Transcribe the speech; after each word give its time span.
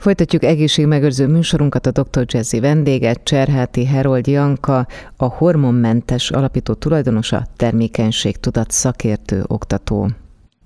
Folytatjuk 0.00 0.44
egészségmegőrző 0.44 1.26
műsorunkat 1.26 1.86
a 1.86 1.90
Dr. 1.90 2.24
Jazzy 2.26 2.60
vendége, 2.60 3.14
Cserháti 3.14 3.86
Herold 3.86 4.26
Janka, 4.26 4.86
a 5.16 5.24
hormonmentes 5.24 6.30
alapító 6.30 6.74
tulajdonosa, 6.74 7.46
termékenység 7.56 8.36
tudat 8.36 8.70
szakértő, 8.70 9.44
oktató. 9.46 10.10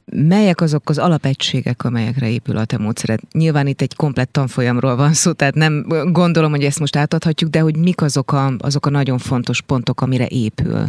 Melyek 0.04 0.60
azok 0.60 0.88
az 0.88 0.98
alapegységek, 0.98 1.84
amelyekre 1.84 2.28
épül 2.28 2.56
a 2.56 2.64
te 2.64 2.78
módszered? 2.78 3.20
Nyilván 3.32 3.66
itt 3.66 3.80
egy 3.80 3.94
komplett 3.94 4.32
tanfolyamról 4.32 4.96
van 4.96 5.12
szó, 5.12 5.32
tehát 5.32 5.54
nem 5.54 5.86
gondolom, 6.12 6.50
hogy 6.50 6.64
ezt 6.64 6.80
most 6.80 6.96
átadhatjuk, 6.96 7.50
de 7.50 7.60
hogy 7.60 7.76
mik 7.76 8.02
azok 8.02 8.32
a, 8.32 8.52
azok 8.58 8.86
a 8.86 8.90
nagyon 8.90 9.18
fontos 9.18 9.60
pontok, 9.60 10.00
amire 10.00 10.26
épül? 10.26 10.86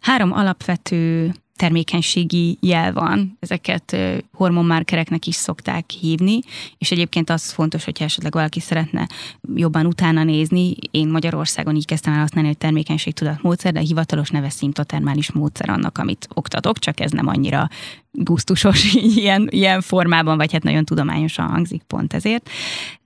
Három 0.00 0.32
alapvető 0.32 1.32
termékenységi 1.56 2.58
jel 2.60 2.92
van, 2.92 3.36
ezeket 3.40 3.96
hormonmárkereknek 4.32 5.26
is 5.26 5.34
szokták 5.34 5.90
hívni, 5.90 6.40
és 6.78 6.90
egyébként 6.90 7.30
az 7.30 7.50
fontos, 7.52 7.84
hogyha 7.84 8.04
esetleg 8.04 8.32
valaki 8.32 8.60
szeretne 8.60 9.08
jobban 9.54 9.86
utána 9.86 10.24
nézni, 10.24 10.74
én 10.90 11.08
Magyarországon 11.08 11.76
így 11.76 11.86
kezdtem 11.86 12.12
el 12.12 12.20
használni, 12.20 12.48
hogy 12.48 12.58
módszer, 13.42 13.72
de 13.72 13.78
a 13.78 13.82
hivatalos 13.82 14.30
neve 14.30 14.48
szimptotermális 14.48 15.32
módszer 15.32 15.70
annak, 15.70 15.98
amit 15.98 16.28
oktatok, 16.34 16.78
csak 16.78 17.00
ez 17.00 17.10
nem 17.10 17.26
annyira 17.26 17.68
gusztusos 18.12 18.94
ilyen, 19.16 19.48
ilyen 19.50 19.80
formában, 19.80 20.36
vagy 20.36 20.52
hát 20.52 20.62
nagyon 20.62 20.84
tudományosan 20.84 21.46
hangzik 21.46 21.82
pont 21.82 22.12
ezért, 22.12 22.50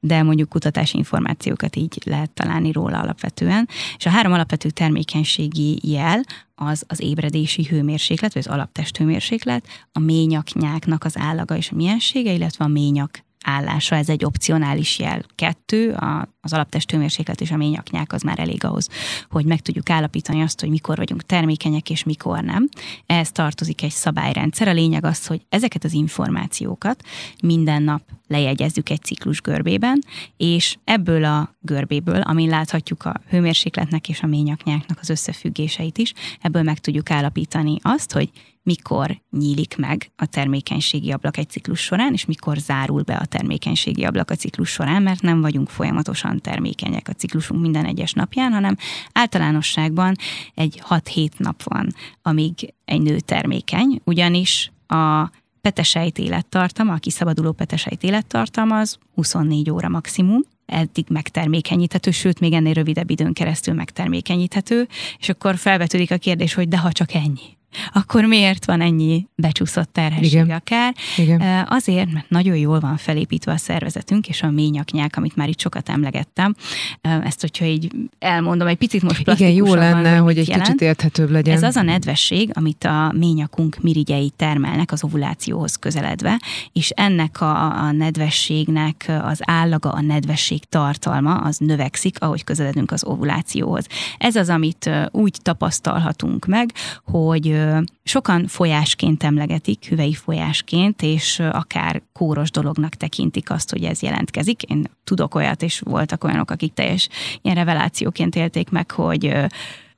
de 0.01 0.23
mondjuk 0.23 0.49
kutatási 0.49 0.97
információkat 0.97 1.77
így 1.77 1.99
lehet 2.05 2.31
találni 2.31 2.73
róla 2.73 3.01
alapvetően. 3.01 3.69
És 3.97 4.07
a 4.07 4.11
három 4.11 4.33
alapvető 4.33 4.71
termékenységi 4.71 5.79
jel 5.83 6.21
az 6.55 6.85
az 6.87 7.03
ébredési 7.03 7.65
hőmérséklet, 7.65 8.35
vagy 8.35 8.45
az 8.47 8.53
alaptesthőmérséklet, 8.53 9.67
a 9.93 9.99
ményaknyáknak 9.99 11.05
az 11.05 11.19
állaga 11.19 11.57
és 11.57 11.71
a 11.71 11.75
miensége, 11.75 12.33
illetve 12.33 12.65
a 12.65 12.69
ményak 12.69 13.25
állása, 13.47 13.97
ez 13.97 14.09
egy 14.09 14.25
opcionális 14.25 14.99
jel. 14.99 15.25
Kettő, 15.35 15.93
a, 15.93 16.29
az 16.41 16.53
alaptesthőmérséklet 16.53 17.41
és 17.41 17.51
a 17.51 17.57
ményaknyák 17.57 18.13
az 18.13 18.23
már 18.23 18.39
elég 18.39 18.65
ahhoz, 18.65 18.89
hogy 19.31 19.45
meg 19.45 19.61
tudjuk 19.61 19.91
állapítani 19.91 20.43
azt, 20.43 20.61
hogy 20.61 20.71
mikor 20.71 20.97
vagyunk 20.97 21.23
termékenyek 21.23 21.91
és 21.91 22.05
mikor 22.05 22.41
nem. 22.41 22.69
Ehhez 23.07 23.33
tartozik 23.33 23.83
egy 23.83 23.91
szabályrendszer. 23.91 24.69
A 24.69 24.73
lényeg 24.73 25.05
az, 25.05 25.27
hogy 25.27 25.47
ezeket 25.49 25.85
az 25.85 25.93
információkat 25.93 27.03
minden 27.43 27.83
nap 27.83 28.03
lejegyezzük 28.27 28.91
egy 28.91 29.03
ciklus 29.03 29.41
görbében, 29.41 29.99
és 30.37 30.77
ebből 30.85 31.25
a 31.25 31.57
görbéből, 31.61 32.21
amin 32.21 32.49
láthatjuk 32.49 33.05
a 33.05 33.21
hőmérsékletnek 33.29 34.09
és 34.09 34.23
a 34.23 34.27
ményaknyáknak 34.27 34.99
az 35.01 35.11
összefüggéseit 35.11 35.99
is, 35.99 36.13
ebből 36.41 36.63
meg 36.63 36.79
tudjuk 36.79 37.11
állapítani 37.11 37.77
azt, 37.83 38.13
hogy 38.13 38.31
mikor 38.67 39.21
nyílik 39.31 39.77
meg 39.77 40.11
a 40.17 40.27
termékenységi 40.27 41.13
ablak 41.13 41.37
egy 41.37 41.51
ciklus 41.51 41.81
során, 41.81 42.13
és 42.13 42.25
mikor 42.25 42.57
zárul 42.57 43.03
be 43.03 43.15
a 43.15 43.25
termékenységi 43.25 44.05
ablak 44.05 44.31
a 44.31 44.35
ciklus 44.35 44.71
során, 44.71 45.03
mert 45.03 45.23
nem 45.23 45.41
vagyunk 45.41 45.69
folyamatosan 45.69 46.41
termékenyek 46.41 47.09
a 47.09 47.13
ciklusunk 47.13 47.61
minden 47.61 47.85
egyes 47.85 48.13
napján, 48.13 48.53
hanem 48.53 48.77
általánosságban 49.13 50.15
egy 50.55 50.83
6-7 50.89 51.29
nap 51.37 51.63
van, 51.63 51.95
amíg 52.23 52.75
egy 52.85 53.01
nő 53.01 53.21
termékeny, 53.21 54.01
ugyanis 54.05 54.73
a 54.87 55.31
petesejt 55.67 56.19
élettartama, 56.19 56.93
a 56.93 56.97
kiszabaduló 56.97 57.53
petesejt 57.53 58.03
élettartama 58.03 58.79
az 58.79 58.99
24 59.15 59.71
óra 59.71 59.89
maximum, 59.89 60.41
eddig 60.67 61.07
megtermékenyíthető, 61.09 62.11
sőt, 62.11 62.41
még 62.41 62.53
ennél 62.53 62.73
rövidebb 62.73 63.11
időn 63.11 63.33
keresztül 63.33 63.75
megtermékenyíthető, 63.75 64.89
és 65.19 65.29
akkor 65.29 65.57
felvetődik 65.57 66.11
a 66.11 66.17
kérdés, 66.17 66.55
hogy 66.55 66.69
de 66.69 66.79
ha 66.79 66.93
csak 66.93 67.15
ennyi 67.15 67.57
akkor 67.93 68.25
miért 68.25 68.65
van 68.65 68.81
ennyi 68.81 69.27
becsúszott 69.35 69.93
terhesség 69.93 70.33
Igen. 70.33 70.51
akár? 70.51 70.95
Igen. 71.17 71.67
Azért, 71.69 72.13
mert 72.13 72.31
nagyon 72.31 72.57
jól 72.57 72.81
van 72.81 72.97
felépítve 72.97 73.53
a 73.53 73.57
szervezetünk, 73.57 74.29
és 74.29 74.43
a 74.43 74.51
ményaknyák, 74.51 75.17
amit 75.17 75.37
már 75.37 75.49
itt 75.49 75.61
sokat 75.61 75.89
emlegettem, 75.89 76.55
ezt, 77.01 77.41
hogyha 77.41 77.65
így 77.65 77.91
elmondom, 78.19 78.67
egy 78.67 78.77
picit 78.77 79.03
most 79.03 79.29
Igen, 79.29 79.51
jó 79.51 79.75
lenne, 79.75 80.17
hogy 80.17 80.39
egy 80.39 80.49
jelent. 80.49 80.67
kicsit 80.67 80.81
érthetőbb 80.81 81.31
legyen. 81.31 81.57
Ez 81.57 81.63
az 81.63 81.77
a 81.77 81.83
nedvesség, 81.83 82.51
amit 82.55 82.85
a 82.85 83.13
ményakunk 83.17 83.77
mirigyei 83.83 84.33
termelnek 84.37 84.93
az 84.93 85.05
ovulációhoz 85.05 85.77
közeledve, 85.77 86.41
és 86.73 86.91
ennek 86.91 87.41
a, 87.41 87.85
a 87.87 87.93
nedvességnek 87.93 89.13
az 89.23 89.41
állaga, 89.45 89.91
a 89.91 90.01
nedvesség 90.01 90.65
tartalma, 90.65 91.35
az 91.35 91.57
növekszik, 91.57 92.21
ahogy 92.21 92.45
közeledünk 92.45 92.91
az 92.91 93.05
ovulációhoz. 93.05 93.87
Ez 94.19 94.37
az, 94.37 94.49
amit 94.49 94.91
úgy 95.11 95.39
tapasztalhatunk 95.43 96.47
meg, 96.47 96.73
hogy 97.05 97.66
sokan 98.03 98.47
folyásként 98.47 99.23
emlegetik, 99.23 99.85
hüvei 99.85 100.15
folyásként, 100.15 101.03
és 101.03 101.39
akár 101.39 102.03
kóros 102.13 102.51
dolognak 102.51 102.95
tekintik 102.95 103.51
azt, 103.51 103.71
hogy 103.71 103.85
ez 103.85 104.03
jelentkezik. 104.03 104.63
Én 104.63 104.85
tudok 105.05 105.35
olyat, 105.35 105.63
és 105.63 105.81
voltak 105.81 106.25
olyanok, 106.25 106.51
akik 106.51 106.73
teljes 106.73 107.09
ilyen 107.43 107.57
revelációként 107.57 108.37
élték 108.37 108.71
meg, 108.71 108.91
hogy 108.91 109.33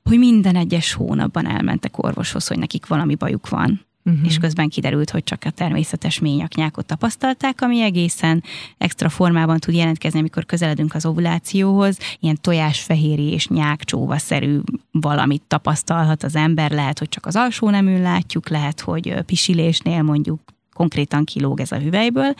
hogy 0.03 0.17
minden 0.17 0.55
egyes 0.55 0.93
hónapban 0.93 1.47
elmentek 1.47 2.03
orvoshoz, 2.03 2.47
hogy 2.47 2.59
nekik 2.59 2.87
valami 2.87 3.15
bajuk 3.15 3.49
van 3.49 3.87
uh-huh. 4.09 4.25
és 4.25 4.37
közben 4.37 4.69
kiderült, 4.69 5.09
hogy 5.09 5.23
csak 5.23 5.43
a 5.45 5.49
természetes 5.49 6.19
ményaknyákot 6.19 6.85
tapasztalták, 6.85 7.61
ami 7.61 7.81
egészen 7.81 8.43
extra 8.77 9.09
formában 9.09 9.59
tud 9.59 9.75
jelentkezni, 9.75 10.19
amikor 10.19 10.45
közeledünk 10.45 10.95
az 10.95 11.05
ovulációhoz, 11.05 11.97
ilyen 12.19 12.37
tojásfehéri 12.41 13.31
és 13.31 13.47
nyákcsóvaszerű 13.47 14.59
valamit 14.91 15.43
tapasztalhat 15.47 16.23
az 16.23 16.35
ember, 16.35 16.71
lehet, 16.71 16.99
hogy 16.99 17.09
csak 17.09 17.25
az 17.25 17.35
alsó 17.35 17.69
neműn 17.69 18.01
látjuk, 18.01 18.49
lehet, 18.49 18.79
hogy 18.79 19.13
pisilésnél 19.25 20.01
mondjuk 20.01 20.39
konkrétan 20.73 21.23
kilóg 21.23 21.59
ez 21.59 21.71
a 21.71 21.77
hüvelyből. 21.77 22.33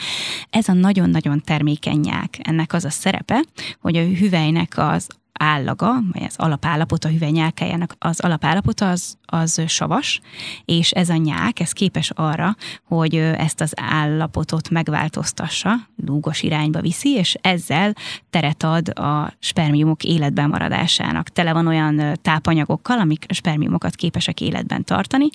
Ez 0.50 0.68
a 0.68 0.74
nagyon-nagyon 0.74 1.42
termékeny 1.42 2.00
nyák. 2.00 2.40
Ennek 2.42 2.74
az 2.74 2.86
a 2.86 2.90
szerepe, 2.90 3.44
hogy 3.80 3.96
a 3.96 4.04
hüvelynek 4.04 4.74
az 4.78 5.08
állaga, 5.40 5.94
vagy 6.12 6.24
az 6.24 6.36
alapállapota, 6.38 7.08
a 7.08 7.12
hüvely 7.12 7.30
nyálkájának 7.30 7.96
az 8.00 8.20
alapállapota 8.20 8.90
az, 8.90 9.18
az 9.26 9.62
savas, 9.68 10.22
és 10.66 10.92
ez 10.92 11.10
a 11.10 11.16
nyák, 11.16 11.60
ez 11.60 11.72
képes 11.72 12.10
arra, 12.10 12.56
hogy 12.84 13.16
ezt 13.16 13.62
az 13.62 13.74
állapotot 13.76 14.70
megváltoztassa, 14.70 15.76
lúgos 16.06 16.42
irányba 16.42 16.82
viszi, 16.82 17.10
és 17.10 17.38
ezzel 17.42 17.96
teret 18.30 18.64
ad 18.64 19.00
a 19.00 19.34
spermiumok 19.40 20.04
életben 20.04 20.50
maradásának. 20.50 21.30
Tele 21.30 21.54
van 21.54 21.68
olyan 21.68 22.18
tápanyagokkal, 22.22 23.00
amik 23.00 23.26
spermiumokat 23.30 23.96
képesek 23.96 24.42
életben 24.42 24.84
tartani, 24.84 25.30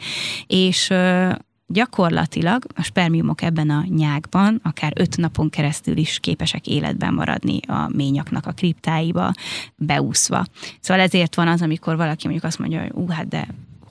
és 0.46 0.92
gyakorlatilag 1.66 2.64
a 2.74 2.82
spermiumok 2.82 3.42
ebben 3.42 3.70
a 3.70 3.84
nyákban 3.88 4.60
akár 4.62 4.92
öt 4.96 5.16
napon 5.16 5.50
keresztül 5.50 5.96
is 5.96 6.18
képesek 6.20 6.66
életben 6.66 7.14
maradni 7.14 7.60
a 7.66 7.88
ményaknak 7.88 8.46
a 8.46 8.52
kriptáiba 8.52 9.32
beúszva. 9.76 10.44
Szóval 10.80 11.02
ezért 11.02 11.34
van 11.34 11.48
az, 11.48 11.62
amikor 11.62 11.96
valaki 11.96 12.22
mondjuk 12.22 12.44
azt 12.44 12.58
mondja, 12.58 12.80
hogy 12.80 12.92
ú, 12.92 13.08
hát 13.08 13.28
de 13.28 13.46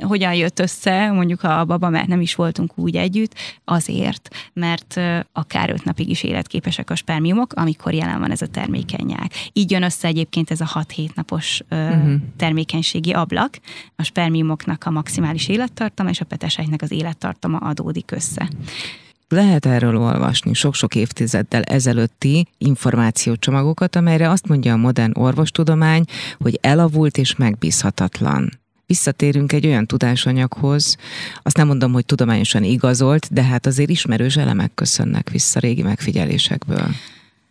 hogyan 0.07 0.33
jött 0.33 0.59
össze, 0.59 1.11
mondjuk 1.11 1.43
a 1.43 1.65
baba, 1.65 1.89
mert 1.89 2.07
nem 2.07 2.21
is 2.21 2.35
voltunk 2.35 2.77
úgy 2.77 2.95
együtt, 2.95 3.35
azért, 3.65 4.35
mert 4.53 4.99
akár 5.31 5.69
öt 5.69 5.83
napig 5.83 6.09
is 6.09 6.23
életképesek 6.23 6.89
a 6.89 6.95
spermiumok, 6.95 7.53
amikor 7.53 7.93
jelen 7.93 8.19
van 8.19 8.31
ez 8.31 8.41
a 8.41 8.47
termékenyák. 8.47 9.33
Így 9.53 9.71
jön 9.71 9.83
össze 9.83 10.07
egyébként 10.07 10.51
ez 10.51 10.61
a 10.61 10.85
6-7 10.87 11.13
napos 11.15 11.61
uh-huh. 11.69 12.13
termékenységi 12.37 13.11
ablak, 13.11 13.59
a 13.95 14.03
spermiumoknak 14.03 14.83
a 14.85 14.91
maximális 14.91 15.47
élettartama 15.47 16.09
és 16.09 16.21
a 16.21 16.25
petesejtnek 16.25 16.81
az 16.81 16.91
élettartama 16.91 17.57
adódik 17.57 18.11
össze. 18.11 18.49
Lehet 19.27 19.65
erről 19.65 19.97
olvasni 19.97 20.53
sok-sok 20.53 20.95
évtizeddel 20.95 21.61
ezelőtti 21.61 22.47
információcsomagokat, 22.57 23.95
amelyre 23.95 24.29
azt 24.29 24.47
mondja 24.47 24.73
a 24.73 24.77
modern 24.77 25.11
orvostudomány, 25.13 26.03
hogy 26.37 26.59
elavult 26.61 27.17
és 27.17 27.35
megbízhatatlan 27.35 28.61
visszatérünk 28.93 29.51
egy 29.51 29.65
olyan 29.65 29.85
tudásanyaghoz, 29.85 30.97
azt 31.41 31.57
nem 31.57 31.67
mondom, 31.67 31.93
hogy 31.93 32.05
tudományosan 32.05 32.63
igazolt, 32.63 33.33
de 33.33 33.43
hát 33.43 33.65
azért 33.65 33.89
ismerős 33.89 34.35
elemek 34.37 34.73
köszönnek 34.73 35.29
vissza 35.29 35.59
régi 35.59 35.81
megfigyelésekből. 35.81 36.87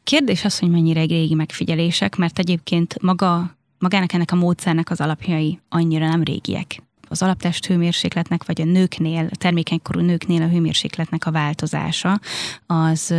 Kérdés 0.05 0.45
az, 0.45 0.59
hogy 0.59 0.71
mennyire 0.71 1.05
régi 1.05 1.35
megfigyelések, 1.35 2.17
mert 2.17 2.39
egyébként 2.39 3.03
maga, 3.03 3.57
magának 3.79 4.13
ennek 4.13 4.33
a 4.33 4.37
módszernek 4.37 4.91
az 4.91 5.01
alapjai 5.01 5.59
annyira 5.69 6.09
nem 6.09 6.23
régiek 6.23 6.83
az 7.09 7.23
alaptest 7.23 7.67
hőmérsékletnek, 7.67 8.47
vagy 8.47 8.61
a 8.61 8.65
nőknél, 8.65 9.29
a 9.31 9.37
termékenykorú 9.37 10.01
nőknél 10.01 10.43
a 10.43 10.49
hőmérsékletnek 10.49 11.27
a 11.27 11.31
változása, 11.31 12.21
az 12.67 13.15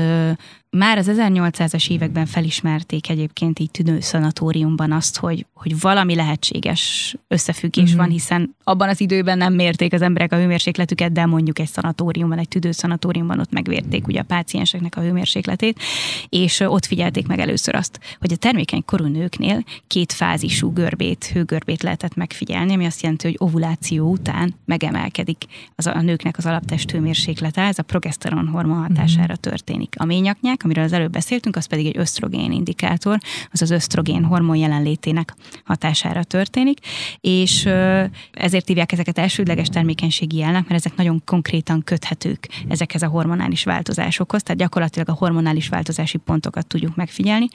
már 0.78 0.98
az 0.98 1.12
1800-as 1.12 1.90
években 1.90 2.26
felismerték 2.26 3.10
egyébként 3.10 3.60
így 3.60 3.72
tüdőszanatóriumban 3.72 4.92
azt, 4.92 5.18
hogy, 5.18 5.46
hogy 5.54 5.80
valami 5.80 6.16
lehetséges 6.16 7.16
összefüggés 7.28 7.84
uh-huh. 7.84 8.00
van, 8.00 8.10
hiszen 8.10 8.56
abban 8.64 8.90
az 8.90 9.02
időben 9.02 9.38
nem 9.38 9.54
mérték 9.54 9.94
az 9.94 10.02
emberek 10.02 10.32
a 10.32 10.36
hőmérsékletüket, 10.36 11.12
de 11.12 11.26
mondjuk 11.26 11.60
egy 11.60 11.68
szanatóriumban, 11.68 12.38
egy 12.38 12.48
tüdőszanatóriumban 12.48 13.40
ott 13.40 13.52
megvérték 13.52 14.08
ugye 14.08 14.20
a 14.20 14.24
pácienseknek 14.24 14.98
a 14.98 15.02
hőmérsékletét, 15.02 15.80
és 16.30 16.60
ott 16.60 16.86
figyelték 16.86 17.28
meg 17.28 17.40
először 17.40 17.76
azt, 17.76 18.00
hogy 18.20 18.32
a 18.32 18.36
termékeny 18.36 18.86
korú 18.86 19.06
nőknél 19.06 19.64
két 19.88 20.12
fázisú 20.12 20.74
görbét, 20.74 21.26
hőgörbét 21.26 21.84
lehetett 21.84 22.16
megfigyelni, 22.16 22.74
ami 22.74 22.86
azt 22.86 23.02
jelenti, 23.02 23.28
hogy 23.28 23.36
ovuláció 23.40 24.10
után 24.12 24.56
megemelkedik 24.66 25.44
az 25.76 25.88
a 25.88 26.02
nőknek 26.02 26.38
az 26.38 26.46
alaptest 26.46 26.92
hőmérséklete, 26.92 27.62
ez 27.62 27.80
a 27.80 27.84
progeszteron 27.84 28.48
hormon 28.48 28.82
hatására 28.82 29.36
történik. 29.36 29.96
A 29.98 30.06
ményaknyák 30.06 30.63
másik, 30.64 30.78
amiről 30.78 30.84
az 30.84 30.94
előbb 30.94 31.12
beszéltünk, 31.12 31.56
az 31.56 31.66
pedig 31.66 31.86
egy 31.86 31.98
ösztrogén 31.98 32.52
indikátor, 32.52 33.18
az 33.52 33.62
az 33.62 33.72
ösztrogén 33.72 34.24
hormon 34.24 34.56
jelenlétének 34.56 35.36
hatására 35.64 36.24
történik, 36.24 36.80
és 37.22 37.66
ezért 38.32 38.68
hívják 38.68 38.92
ezeket 38.92 39.18
elsődleges 39.18 39.68
termékenységi 39.68 40.38
jelnek, 40.38 40.68
mert 40.68 40.86
ezek 40.86 40.98
nagyon 40.98 41.22
konkrétan 41.26 41.82
köthetők 41.84 42.48
ezekhez 42.70 43.02
a 43.02 43.08
hormonális 43.08 43.64
változásokhoz, 43.64 44.44
tehát 44.44 44.60
gyakorlatilag 44.60 45.10
a 45.10 45.14
hormonális 45.14 45.70
változási 45.70 46.18
pontokat 46.18 46.68
tudjuk 46.68 46.96
megfigyelni. 46.96 47.48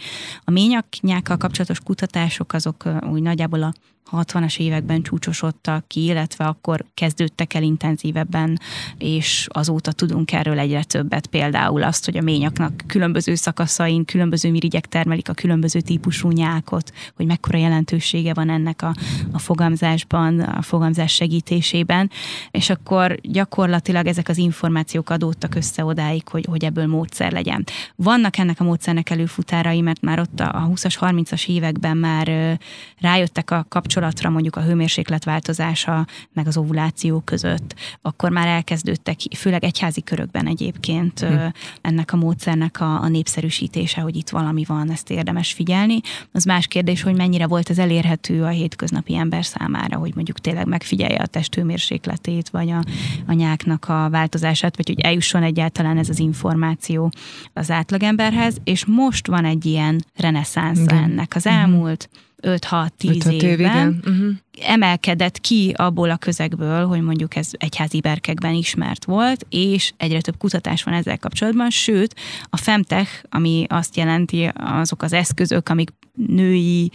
A 0.45 0.51
ményaknyákkal 0.51 1.37
kapcsolatos 1.37 1.81
kutatások 1.81 2.53
azok 2.53 2.85
úgy 3.11 3.23
nagyjából 3.23 3.63
a 3.63 3.73
60-as 4.13 4.59
években 4.59 5.03
csúcsosodtak 5.03 5.89
ki, 5.89 6.05
illetve 6.05 6.45
akkor 6.45 6.85
kezdődtek 6.95 7.55
el 7.55 7.63
intenzívebben, 7.63 8.61
és 8.99 9.47
azóta 9.49 9.93
tudunk 9.93 10.33
erről 10.33 10.59
egyre 10.59 10.85
többet. 10.85 11.27
Például 11.27 11.83
azt, 11.83 12.05
hogy 12.05 12.17
a 12.17 12.23
ményaknak 12.23 12.73
különböző 12.99 13.35
szakaszain 13.35 14.05
különböző 14.05 14.51
mirigyek 14.51 14.87
termelik 14.87 15.29
a 15.29 15.33
különböző 15.33 15.81
típusú 15.81 16.31
nyákot, 16.31 16.93
hogy 17.17 17.27
mekkora 17.27 17.59
jelentősége 17.59 18.35
van 18.35 18.51
ennek 18.51 18.83
a, 18.83 18.95
a 19.33 19.39
fogamzásban, 19.39 20.41
a 20.41 20.63
fogamzás 20.63 21.13
segítésében, 21.13 22.11
és 22.51 22.71
akkor 22.71 23.19
gyakorlatilag 23.23 24.07
ezek 24.07 24.29
az 24.29 24.37
információk 24.37 25.11
adódtak 25.11 25.55
össze 25.55 25.85
odáig, 25.85 26.29
hogy, 26.29 26.47
hogy 26.49 26.65
ebből 26.65 26.87
módszer 26.87 27.33
legyen. 27.33 27.65
Vannak 27.97 28.39
ennek 28.39 28.61
a 28.61 28.65
módszernek 28.65 29.11
előfutárai, 29.11 29.81
mert 29.81 30.01
már 30.01 30.21
ott 30.21 30.41
a 30.41 30.71
20-as, 30.75 30.97
30-as 31.01 31.49
években 31.49 31.97
már 31.97 32.59
rájöttek 33.01 33.51
a 33.51 33.67
kapcsolatra 33.69 34.31
mondjuk 34.31 34.57
a 34.57 34.63
hőmérséklet 34.63 35.25
változása, 35.25 36.07
meg 36.33 36.47
az 36.47 36.57
ovuláció 36.57 37.21
között, 37.21 37.75
akkor 38.03 38.31
már 38.31 38.47
elkezdődtek, 38.47 39.19
főleg 39.37 39.65
egyházi 39.65 40.03
körökben 40.03 40.47
egyébként 40.47 41.21
hm. 41.21 41.47
ennek 41.81 42.13
a 42.13 42.17
módszernek 42.17 42.81
a, 42.81 42.88
a 42.97 43.09
népszerűsítése, 43.09 44.01
hogy 44.01 44.17
itt 44.17 44.29
valami 44.29 44.65
van, 44.65 44.91
ezt 44.91 45.11
érdemes 45.11 45.53
figyelni. 45.53 46.01
Az 46.33 46.45
más 46.45 46.67
kérdés, 46.67 47.03
hogy 47.03 47.17
mennyire 47.17 47.47
volt 47.47 47.71
ez 47.71 47.79
elérhető 47.79 48.43
a 48.43 48.49
hétköznapi 48.49 49.17
ember 49.17 49.45
számára, 49.45 49.97
hogy 49.97 50.15
mondjuk 50.15 50.39
tényleg 50.39 50.67
megfigyelje 50.67 51.19
a 51.19 51.27
testőmérsékletét, 51.27 52.49
vagy 52.49 52.71
a, 52.71 52.83
a 53.27 53.33
nyáknak 53.33 53.89
a 53.89 54.09
változását, 54.11 54.77
vagy 54.77 54.87
hogy 54.87 55.01
eljusson 55.01 55.43
egyáltalán 55.43 55.99
ez 55.99 56.09
az 56.09 56.19
információ 56.19 57.13
az 57.53 57.71
átlagemberhez, 57.71 58.57
és 58.65 58.85
most 58.85 59.27
van 59.27 59.45
egy 59.45 59.67
ilyen 59.67 60.05
reneszánsz 60.17 60.87
ennek. 60.87 61.33
Az 61.35 61.45
mhm. 61.45 61.55
elmúlt 61.55 62.09
5-6-10 62.43 63.31
évben 63.31 63.33
évben 63.33 64.01
uh-huh. 64.07 64.31
Emelkedett 64.63 65.41
ki 65.41 65.73
abból 65.77 66.11
a 66.11 66.17
közegből, 66.17 66.87
hogy 66.87 67.01
mondjuk 67.01 67.37
ez 67.37 67.51
egyházi 67.53 68.01
berkekben 68.01 68.55
ismert 68.55 69.05
volt, 69.05 69.47
és 69.49 69.93
egyre 69.97 70.21
több 70.21 70.37
kutatás 70.39 70.83
van 70.83 70.95
ezzel 70.95 71.19
kapcsolatban, 71.19 71.71
sőt, 71.71 72.15
a 72.45 72.57
Femtech, 72.57 73.25
ami 73.29 73.67
azt 73.69 73.97
jelenti 73.97 74.51
azok 74.55 75.03
az 75.03 75.13
eszközök, 75.13 75.69
amik 75.69 75.93
női 76.27 76.91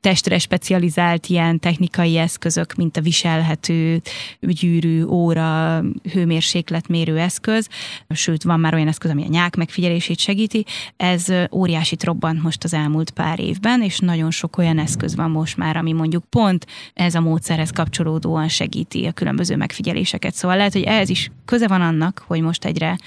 testre 0.00 0.38
specializált 0.38 1.26
ilyen 1.26 1.58
technikai 1.58 2.16
eszközök, 2.16 2.74
mint 2.74 2.96
a 2.96 3.00
viselhető 3.00 4.00
gyűrű, 4.40 5.04
óra, 5.04 5.82
hőmérsékletmérő 6.12 7.18
eszköz, 7.18 7.68
sőt, 8.08 8.42
van 8.42 8.60
már 8.60 8.74
olyan 8.74 8.88
eszköz, 8.88 9.10
ami 9.10 9.24
a 9.24 9.28
nyák 9.28 9.56
megfigyelését 9.56 10.18
segíti. 10.18 10.64
Ez 10.96 11.26
óriásit 11.52 12.04
robbant 12.04 12.42
most 12.42 12.64
az 12.64 12.74
elmúlt 12.74 13.10
pár 13.10 13.40
évben, 13.40 13.82
és 13.82 13.98
nagyon 13.98 14.30
sok 14.30 14.58
olyan 14.58 14.78
eszköz 14.78 15.16
van 15.16 15.30
most 15.30 15.56
már, 15.56 15.76
ami 15.76 15.92
mondjuk 15.92 16.24
pont 16.24 16.66
ez 17.04 17.14
a 17.14 17.20
módszerhez 17.20 17.70
kapcsolódóan 17.70 18.48
segíti 18.48 19.06
a 19.06 19.12
különböző 19.12 19.56
megfigyeléseket. 19.56 20.34
Szóval 20.34 20.56
lehet, 20.56 20.72
hogy 20.72 20.82
ehhez 20.82 21.08
is 21.08 21.30
köze 21.44 21.68
van 21.68 21.80
annak, 21.80 22.24
hogy 22.26 22.40
most 22.40 22.64
egyre 22.64 22.98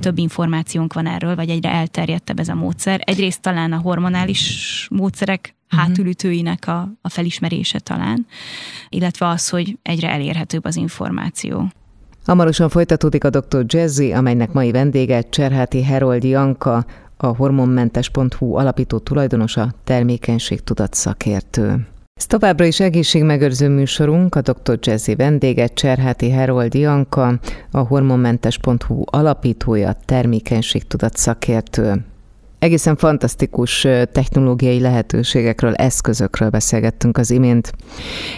több 0.00 0.18
információnk 0.18 0.92
van 0.92 1.06
erről, 1.06 1.34
vagy 1.34 1.48
egyre 1.48 1.70
elterjedtebb 1.70 2.38
ez 2.38 2.48
a 2.48 2.54
módszer. 2.54 3.00
Egyrészt 3.04 3.40
talán 3.40 3.72
a 3.72 3.78
hormonális 3.78 4.86
módszerek 4.90 5.54
uh-huh. 5.64 5.80
hátulütőinek 5.80 6.68
a, 6.68 6.92
a 7.02 7.08
felismerése 7.08 7.78
talán, 7.78 8.26
illetve 8.88 9.28
az, 9.28 9.48
hogy 9.48 9.78
egyre 9.82 10.10
elérhetőbb 10.10 10.64
az 10.64 10.76
információ. 10.76 11.68
Hamarosan 12.24 12.68
folytatódik 12.68 13.24
a 13.24 13.30
Dr. 13.30 13.64
Jazzy, 13.66 14.12
amelynek 14.12 14.52
mai 14.52 14.70
vendége 14.70 15.22
Cserháti 15.22 15.82
Herold 15.82 16.24
Janka, 16.24 16.84
a 17.16 17.26
hormonmentes.hu 17.26 18.54
alapító 18.54 18.98
tulajdonosa, 18.98 19.74
termékenységtudat 19.84 20.94
szakértő. 20.94 21.86
Ez 22.16 22.26
továbbra 22.26 22.64
is 22.64 22.80
egészségmegőrző 22.80 23.68
műsorunk, 23.68 24.34
a 24.34 24.40
Dr. 24.40 24.78
Jazzy 24.80 25.14
vendége 25.14 25.66
Cserháti 25.66 26.30
Herold 26.30 26.74
Janka, 26.74 27.38
a 27.70 27.78
hormonmentes.hu 27.78 29.02
alapítója, 29.04 29.96
termékenységtudat 30.04 31.16
szakértő. 31.16 32.04
Egészen 32.58 32.96
fantasztikus 32.96 33.80
technológiai 34.12 34.80
lehetőségekről, 34.80 35.74
eszközökről 35.74 36.50
beszélgettünk 36.50 37.18
az 37.18 37.30
imént. 37.30 37.72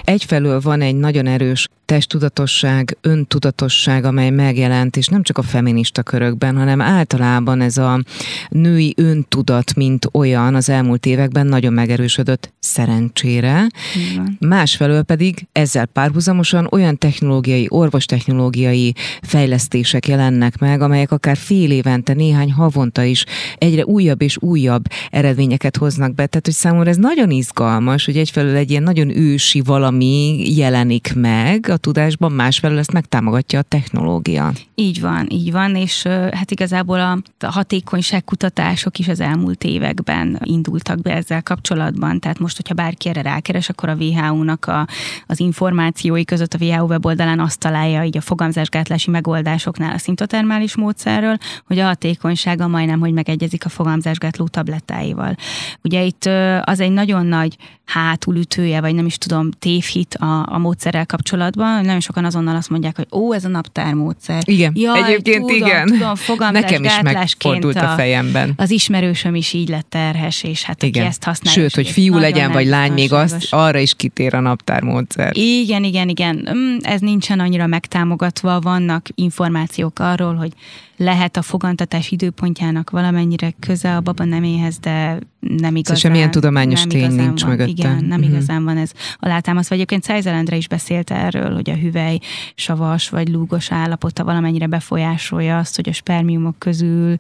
Egyfelől 0.05 0.61
van 0.61 0.81
egy 0.81 0.97
nagyon 0.97 1.27
erős 1.27 1.69
testtudatosság, 1.87 2.97
öntudatosság, 3.01 4.05
amely 4.05 4.31
megjelent, 4.31 4.97
és 4.97 5.07
nem 5.07 5.23
csak 5.23 5.39
a 5.39 5.43
feminista 5.43 6.03
körökben, 6.03 6.57
hanem 6.57 6.81
általában 6.81 7.61
ez 7.61 7.77
a 7.77 8.03
női 8.49 8.95
öntudat, 8.97 9.75
mint 9.75 10.09
olyan 10.13 10.55
az 10.55 10.69
elmúlt 10.69 11.07
években 11.07 11.47
nagyon 11.47 11.73
megerősödött 11.73 12.53
szerencsére. 12.59 13.67
Igen. 14.11 14.37
Másfelől 14.41 15.03
pedig 15.03 15.47
ezzel 15.53 15.87
párhuzamosan 15.87 16.69
olyan 16.71 16.99
technológiai, 16.99 17.67
orvostechnológiai 17.69 18.95
fejlesztések 19.23 20.09
jelennek 20.09 20.59
meg, 20.59 20.81
amelyek 20.81 21.11
akár 21.13 21.37
fél 21.37 21.71
évente, 21.71 22.13
néhány 22.13 22.53
havonta 22.53 23.03
is 23.03 23.25
egyre 23.59 23.85
újabb 23.85 24.23
és 24.23 24.37
újabb 24.41 24.85
eredményeket 25.11 25.77
hoznak 25.77 26.15
be. 26.15 26.27
Tehát, 26.27 26.45
hogy 26.45 26.55
számomra 26.55 26.91
ez 26.91 26.97
nagyon 26.97 27.31
izgalmas, 27.31 28.05
hogy 28.05 28.17
egyfelől 28.17 28.57
egy 28.57 28.71
ilyen 28.71 28.83
nagyon 28.83 29.17
ősi 29.17 29.61
valami 29.61 30.43
jelenik 30.57 31.13
meg, 31.15 31.71
a 31.77 31.79
tudásban, 31.79 32.33
másfelől 32.33 32.79
ezt 32.79 32.93
megtámogatja 32.93 33.59
a 33.59 33.63
technológia. 33.63 34.53
Így 34.75 35.01
van, 35.01 35.27
így 35.31 35.53
van, 35.53 35.75
és 35.75 36.03
hát 36.07 36.51
igazából 36.51 37.01
a 37.01 37.19
hatékonyságkutatások 37.47 38.99
is 38.99 39.09
az 39.09 39.21
elmúlt 39.21 39.65
években 39.65 40.41
indultak 40.45 41.01
be 41.01 41.15
ezzel 41.15 41.43
kapcsolatban, 41.43 42.21
tehát 42.21 42.39
most, 42.39 42.57
hogyha 42.57 42.75
bárki 42.75 43.09
erre 43.09 43.23
rákeres, 43.23 43.69
akkor 43.69 43.89
a 43.89 43.95
WHO-nak 43.95 44.67
a, 44.67 44.87
az 45.27 45.41
információi 45.41 46.25
között 46.25 46.55
a 46.55 46.65
WHO 46.65 46.85
weboldalán 46.85 47.41
azt 47.41 47.59
találja 47.59 48.05
így 48.05 48.17
a 48.17 48.21
fogamzásgátlási 48.21 49.11
megoldásoknál 49.11 49.93
a 49.93 49.99
szintotermális 49.99 50.77
módszerről, 50.77 51.37
hogy 51.67 51.79
a 51.79 51.87
hatékonysága 51.87 52.67
majdnem, 52.67 53.01
hogy 53.01 53.13
megegyezik 53.13 53.65
a 53.65 53.69
fogamzásgátló 53.69 54.47
tablettáival. 54.47 55.37
Ugye 55.83 56.03
itt 56.03 56.25
az 56.63 56.81
egy 56.81 56.93
nagyon 56.93 57.27
nagy 57.27 57.57
hátulütője, 57.87 58.81
vagy 58.81 58.95
nem 58.95 59.07
is 59.07 59.19
tudom, 59.19 59.51
tévhit 59.51 60.15
a, 60.15 60.47
a 60.49 60.59
módszerrel 60.59 61.07
kapcsolatban, 61.07 61.85
nagyon 61.85 62.01
sokan 62.01 62.25
azonnal 62.25 62.57
azt 62.57 62.71
mondják, 62.71 62.97
hogy 62.97 63.07
ó, 63.13 63.33
ez 63.33 63.45
a 63.45 63.49
naptármódszer. 63.49 64.43
Igen, 64.45 64.73
Jaj, 64.75 65.03
egyébként 65.03 65.41
tudom, 65.41 65.57
igen. 65.57 65.87
Tudom, 65.87 66.53
Nekem 66.53 66.85
is 66.85 67.01
megfordult 67.03 67.77
a, 67.77 67.93
a 67.93 67.95
fejemben. 67.95 68.53
Az 68.57 68.71
ismerősöm 68.71 69.35
is 69.35 69.53
így 69.53 69.69
lett 69.69 69.87
terhes, 69.89 70.43
és 70.43 70.63
hát 70.63 70.83
igen. 70.83 71.03
aki 71.03 71.11
ezt 71.11 71.25
használja. 71.25 71.61
Sőt, 71.61 71.75
hogy 71.75 71.89
fiú 71.89 72.19
legyen, 72.19 72.53
vagy 72.53 72.67
lány, 72.67 72.93
még 72.93 73.13
azt, 73.13 73.47
arra 73.51 73.79
is 73.79 73.95
kitér 73.95 74.35
a 74.35 74.41
naptármódszer. 74.41 75.37
Igen, 75.37 75.85
igen, 75.85 76.09
igen. 76.09 76.49
Mm, 76.55 76.77
ez 76.81 77.01
nincsen 77.01 77.41
annyira 77.41 77.67
megtámogatva, 77.67 78.61
vannak 78.61 79.07
információk 79.15 79.99
arról, 79.99 80.35
hogy 80.35 80.53
lehet 80.97 81.37
a 81.37 81.43
fogantatás 81.43 82.11
időpontjának 82.11 82.91
valamennyire 82.91 83.55
köze 83.61 83.97
a 83.97 84.01
baba 84.01 84.25
neméhez, 84.25 84.79
de 84.79 85.19
nem 85.41 85.77
igazán. 85.77 85.83
Szóval 85.83 85.97
semmilyen 85.97 86.31
tudományos 86.31 86.83
tény 86.83 87.13
nincs 87.13 87.41
van. 87.41 87.51
mögötte. 87.51 87.71
Igen, 87.71 88.05
nem 88.05 88.21
uh-huh. 88.21 88.35
igazán 88.35 88.65
van 88.65 88.77
ez 88.77 88.91
alátámasztva. 89.17 89.75
Egyébként 89.75 90.03
Szájzelendre 90.03 90.57
is 90.57 90.69
beszélt 90.69 91.11
erről, 91.11 91.55
hogy 91.55 91.71
a 91.71 91.75
hüvely 91.75 92.19
savas 92.55 93.09
vagy 93.09 93.29
lúgos 93.29 93.73
állapota 93.73 94.25
valamennyire 94.25 94.67
befolyásolja 94.67 95.59
azt, 95.59 95.77
hogy 95.77 95.89
a 95.89 95.93
spermiumok 95.93 96.59
közül 96.59 97.17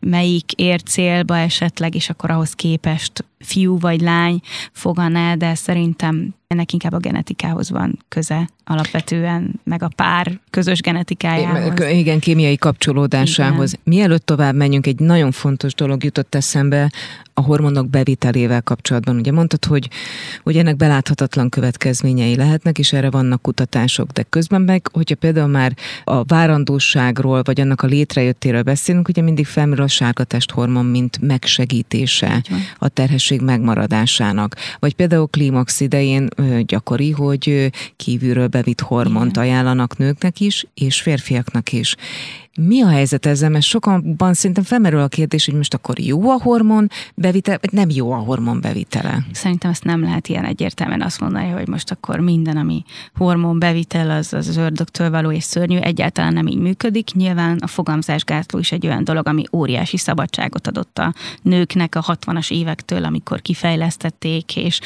melyik 0.00 0.52
ér 0.52 0.82
célba 0.82 1.38
esetleg, 1.38 1.94
és 1.94 2.10
akkor 2.10 2.30
ahhoz 2.30 2.52
képest 2.52 3.24
fiú 3.38 3.78
vagy 3.78 4.00
lány 4.00 4.40
fogan 4.72 5.16
el, 5.16 5.36
de 5.36 5.54
szerintem 5.54 6.34
ennek 6.56 6.72
inkább 6.72 6.92
a 6.92 6.98
genetikához 6.98 7.70
van 7.70 7.98
köze 8.08 8.48
alapvetően, 8.64 9.60
meg 9.64 9.82
a 9.82 9.90
pár 9.96 10.40
közös 10.50 10.80
genetikájához. 10.80 11.80
Igen, 11.90 12.20
kémiai 12.20 12.56
kapcsolódásához. 12.56 13.72
Igen. 13.72 13.82
Mielőtt 13.84 14.26
tovább 14.26 14.54
menjünk, 14.54 14.86
egy 14.86 14.98
nagyon 14.98 15.30
fontos 15.30 15.74
dolog 15.74 16.04
jutott 16.04 16.34
eszembe 16.34 16.90
a 17.38 17.42
hormonok 17.42 17.88
bevitelével 17.90 18.62
kapcsolatban. 18.62 19.16
Ugye 19.16 19.32
mondtad, 19.32 19.64
hogy, 19.64 19.88
hogy 20.42 20.56
ennek 20.56 20.76
beláthatatlan 20.76 21.48
következményei 21.48 22.36
lehetnek, 22.36 22.78
és 22.78 22.92
erre 22.92 23.10
vannak 23.10 23.42
kutatások, 23.42 24.10
de 24.10 24.22
közben 24.22 24.62
meg, 24.62 24.88
hogyha 24.92 25.14
például 25.14 25.46
már 25.46 25.76
a 26.04 26.24
várandóságról, 26.24 27.42
vagy 27.42 27.60
annak 27.60 27.82
a 27.82 27.86
létrejöttéről 27.86 28.62
beszélünk, 28.62 29.08
ugye 29.08 29.22
mindig 29.22 29.46
felmerül 29.46 29.84
a 29.84 29.88
sárgatesthormon, 29.88 30.84
mint 30.84 31.18
megsegítése 31.20 32.42
a 32.78 32.88
terhesség 32.88 33.40
megmaradásának. 33.40 34.56
Vagy 34.78 34.94
például 34.94 35.26
klímax 35.26 35.80
idején 35.80 36.28
gyakori, 36.66 37.10
hogy 37.10 37.70
kívülről 37.96 38.46
bevitt 38.46 38.80
hormont 38.80 39.36
ajánlanak 39.36 39.96
nőknek 39.96 40.40
is, 40.40 40.66
és 40.74 41.00
férfiaknak 41.00 41.72
is. 41.72 41.96
Mi 42.60 42.82
a 42.82 42.88
helyzet 42.88 43.26
ezzel? 43.26 43.50
Mert 43.50 43.64
sokanban 43.64 44.34
szerintem 44.34 44.64
felmerül 44.64 45.00
a 45.00 45.08
kérdés, 45.08 45.44
hogy 45.44 45.54
most 45.54 45.74
akkor 45.74 46.00
jó 46.00 46.30
a 46.30 46.38
hormon 46.42 46.88
bevitele, 47.14 47.58
vagy 47.60 47.72
nem 47.72 47.88
jó 47.90 48.12
a 48.12 48.16
hormon 48.16 48.60
bevitele? 48.60 49.26
Szerintem 49.32 49.70
ezt 49.70 49.84
nem 49.84 50.02
lehet 50.02 50.28
ilyen 50.28 50.44
egyértelműen 50.44 51.02
azt 51.02 51.20
mondani, 51.20 51.48
hogy 51.48 51.68
most 51.68 51.90
akkor 51.90 52.20
minden, 52.20 52.56
ami 52.56 52.84
hormon 53.14 53.58
bevitel, 53.58 54.10
az 54.10 54.32
az 54.32 54.56
ördögtől 54.56 55.10
való 55.10 55.30
és 55.30 55.44
szörnyű, 55.44 55.76
egyáltalán 55.76 56.32
nem 56.32 56.46
így 56.46 56.58
működik. 56.58 57.10
Nyilván 57.12 57.58
a 57.58 57.66
fogamzásgátló 57.66 58.58
is 58.58 58.72
egy 58.72 58.86
olyan 58.86 59.04
dolog, 59.04 59.28
ami 59.28 59.44
óriási 59.52 59.96
szabadságot 59.96 60.66
adott 60.66 60.98
a 60.98 61.14
nőknek 61.42 61.94
a 61.94 62.02
60-as 62.02 62.50
évektől, 62.50 63.04
amikor 63.04 63.42
kifejlesztették, 63.42 64.56
és, 64.56 64.80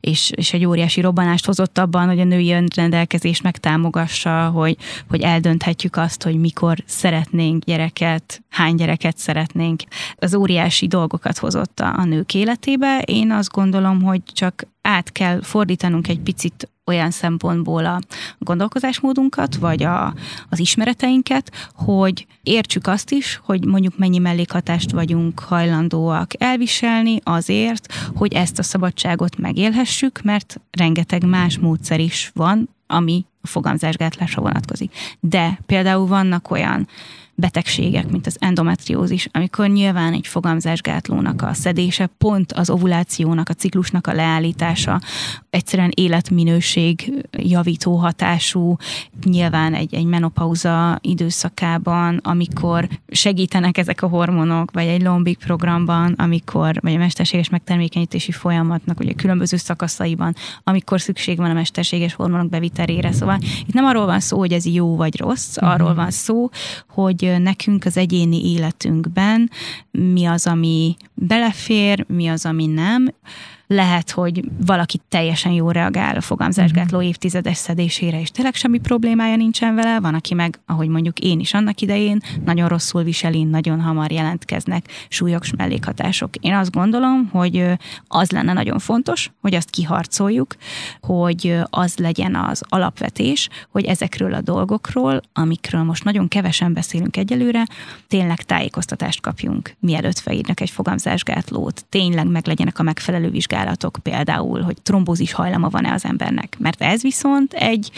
és, 0.00 0.30
és 0.36 0.52
egy 0.52 0.64
óriási 0.64 1.00
robbanást 1.00 1.46
hozott 1.46 1.78
abban, 1.78 2.08
hogy 2.08 2.20
a 2.20 2.24
női 2.24 2.52
önrendelkezést 2.52 3.42
megtámogassa, 3.42 4.48
hogy, 4.48 4.76
hogy 5.08 5.20
eldönthetjük 5.20 5.96
azt, 5.96 6.22
hogy 6.22 6.36
mikor 6.36 6.76
szeret 6.86 7.12
szeretnénk 7.14 7.64
gyereket, 7.64 8.42
hány 8.48 8.74
gyereket 8.74 9.18
szeretnénk. 9.18 9.82
Az 10.16 10.34
óriási 10.34 10.86
dolgokat 10.86 11.38
hozott 11.38 11.80
a 11.80 12.04
nők 12.04 12.34
életébe. 12.34 13.02
Én 13.04 13.30
azt 13.30 13.50
gondolom, 13.50 14.02
hogy 14.02 14.20
csak 14.24 14.66
át 14.82 15.12
kell 15.12 15.42
fordítanunk 15.42 16.08
egy 16.08 16.20
picit 16.20 16.68
olyan 16.86 17.10
szempontból 17.10 17.84
a 17.84 18.00
gondolkozásmódunkat, 18.38 19.56
vagy 19.56 19.82
a, 19.82 20.14
az 20.48 20.58
ismereteinket, 20.58 21.70
hogy 21.74 22.26
értsük 22.42 22.86
azt 22.86 23.10
is, 23.10 23.40
hogy 23.44 23.64
mondjuk 23.64 23.98
mennyi 23.98 24.18
mellékhatást 24.18 24.90
vagyunk 24.90 25.40
hajlandóak 25.40 26.30
elviselni 26.38 27.18
azért, 27.22 27.92
hogy 28.14 28.32
ezt 28.32 28.58
a 28.58 28.62
szabadságot 28.62 29.38
megélhessük, 29.38 30.22
mert 30.22 30.60
rengeteg 30.70 31.24
más 31.26 31.58
módszer 31.58 32.00
is 32.00 32.30
van, 32.34 32.68
ami 32.86 33.26
a 33.40 33.46
fogamzásgátlásra 33.46 34.42
vonatkozik. 34.42 34.92
De 35.20 35.58
például 35.66 36.06
vannak 36.06 36.50
olyan 36.50 36.88
betegségek, 37.34 38.10
mint 38.10 38.26
az 38.26 38.36
endometriózis, 38.40 39.28
amikor 39.32 39.68
nyilván 39.68 40.12
egy 40.12 40.26
fogamzásgátlónak 40.26 41.42
a 41.42 41.54
szedése, 41.54 42.06
pont 42.18 42.52
az 42.52 42.70
ovulációnak, 42.70 43.48
a 43.48 43.54
ciklusnak 43.54 44.06
a 44.06 44.12
leállítása, 44.12 45.00
egyszerűen 45.50 45.90
életminőség 45.94 47.12
javító 47.30 47.96
hatású, 47.96 48.76
nyilván 49.24 49.74
egy, 49.74 49.94
egy 49.94 50.04
menopauza 50.04 50.98
időszakában, 51.00 52.20
amikor 52.22 52.88
segítenek 53.08 53.78
ezek 53.78 54.02
a 54.02 54.08
hormonok, 54.08 54.70
vagy 54.72 54.86
egy 54.86 55.02
lombik 55.02 55.38
programban, 55.38 56.12
amikor, 56.16 56.78
vagy 56.80 56.94
a 56.94 56.98
mesterséges 56.98 57.48
megtermékenyítési 57.48 58.32
folyamatnak 58.32 59.00
ugye 59.00 59.12
különböző 59.12 59.56
szakaszaiban, 59.56 60.34
amikor 60.64 61.00
szükség 61.00 61.36
van 61.36 61.50
a 61.50 61.54
mesterséges 61.54 62.14
hormonok 62.14 62.48
bevitelére. 62.48 63.12
Szóval 63.12 63.38
itt 63.66 63.74
nem 63.74 63.84
arról 63.84 64.06
van 64.06 64.20
szó, 64.20 64.38
hogy 64.38 64.52
ez 64.52 64.66
jó 64.66 64.96
vagy 64.96 65.18
rossz, 65.18 65.56
arról 65.56 65.88
mhm. 65.88 65.96
van 65.96 66.10
szó, 66.10 66.48
hogy 66.88 67.23
nekünk 67.38 67.84
az 67.84 67.96
egyéni 67.96 68.52
életünkben 68.52 69.50
mi 69.90 70.24
az, 70.24 70.46
ami 70.46 70.96
belefér, 71.14 72.04
mi 72.08 72.26
az, 72.26 72.46
ami 72.46 72.66
nem 72.66 73.14
lehet, 73.66 74.10
hogy 74.10 74.44
valaki 74.66 75.00
teljesen 75.08 75.52
jó 75.52 75.70
reagál 75.70 76.16
a 76.16 76.20
fogamzásgátló 76.20 76.98
mhm. 76.98 77.06
évtizedes 77.06 77.56
szedésére, 77.56 78.20
és 78.20 78.30
tényleg 78.30 78.54
semmi 78.54 78.78
problémája 78.78 79.36
nincsen 79.36 79.74
vele, 79.74 80.00
van, 80.00 80.14
aki 80.14 80.34
meg, 80.34 80.60
ahogy 80.66 80.88
mondjuk 80.88 81.18
én 81.18 81.40
is 81.40 81.54
annak 81.54 81.80
idején, 81.80 82.20
nagyon 82.44 82.68
rosszul 82.68 83.02
viseli, 83.02 83.44
nagyon 83.44 83.80
hamar 83.80 84.12
jelentkeznek 84.12 84.84
súlyos 85.08 85.50
mellékhatások. 85.56 86.36
Én 86.36 86.54
azt 86.54 86.72
gondolom, 86.72 87.28
hogy 87.32 87.66
az 88.06 88.30
lenne 88.30 88.52
nagyon 88.52 88.78
fontos, 88.78 89.30
hogy 89.40 89.54
azt 89.54 89.70
kiharcoljuk, 89.70 90.54
hogy 91.00 91.56
az 91.70 91.96
legyen 91.96 92.34
az 92.34 92.62
alapvetés, 92.68 93.48
hogy 93.70 93.84
ezekről 93.84 94.34
a 94.34 94.40
dolgokról, 94.40 95.20
amikről 95.32 95.82
most 95.82 96.04
nagyon 96.04 96.28
kevesen 96.28 96.72
beszélünk 96.72 97.16
egyelőre, 97.16 97.66
tényleg 98.08 98.42
tájékoztatást 98.42 99.20
kapjunk, 99.20 99.74
mielőtt 99.80 100.18
felírnak 100.18 100.60
egy 100.60 100.70
fogamzásgátlót, 100.70 101.84
tényleg 101.88 102.26
meg 102.26 102.46
legyenek 102.46 102.78
a 102.78 102.82
megfelelő 102.82 103.30
vizsgálatok, 103.30 103.53
vizsgálatok 103.54 103.98
például, 104.02 104.62
hogy 104.62 104.82
trombózis 104.82 105.32
hajlama 105.32 105.68
van-e 105.68 105.92
az 105.92 106.04
embernek. 106.04 106.56
Mert 106.58 106.82
ez 106.82 107.02
viszont 107.02 107.52
egy 107.52 107.90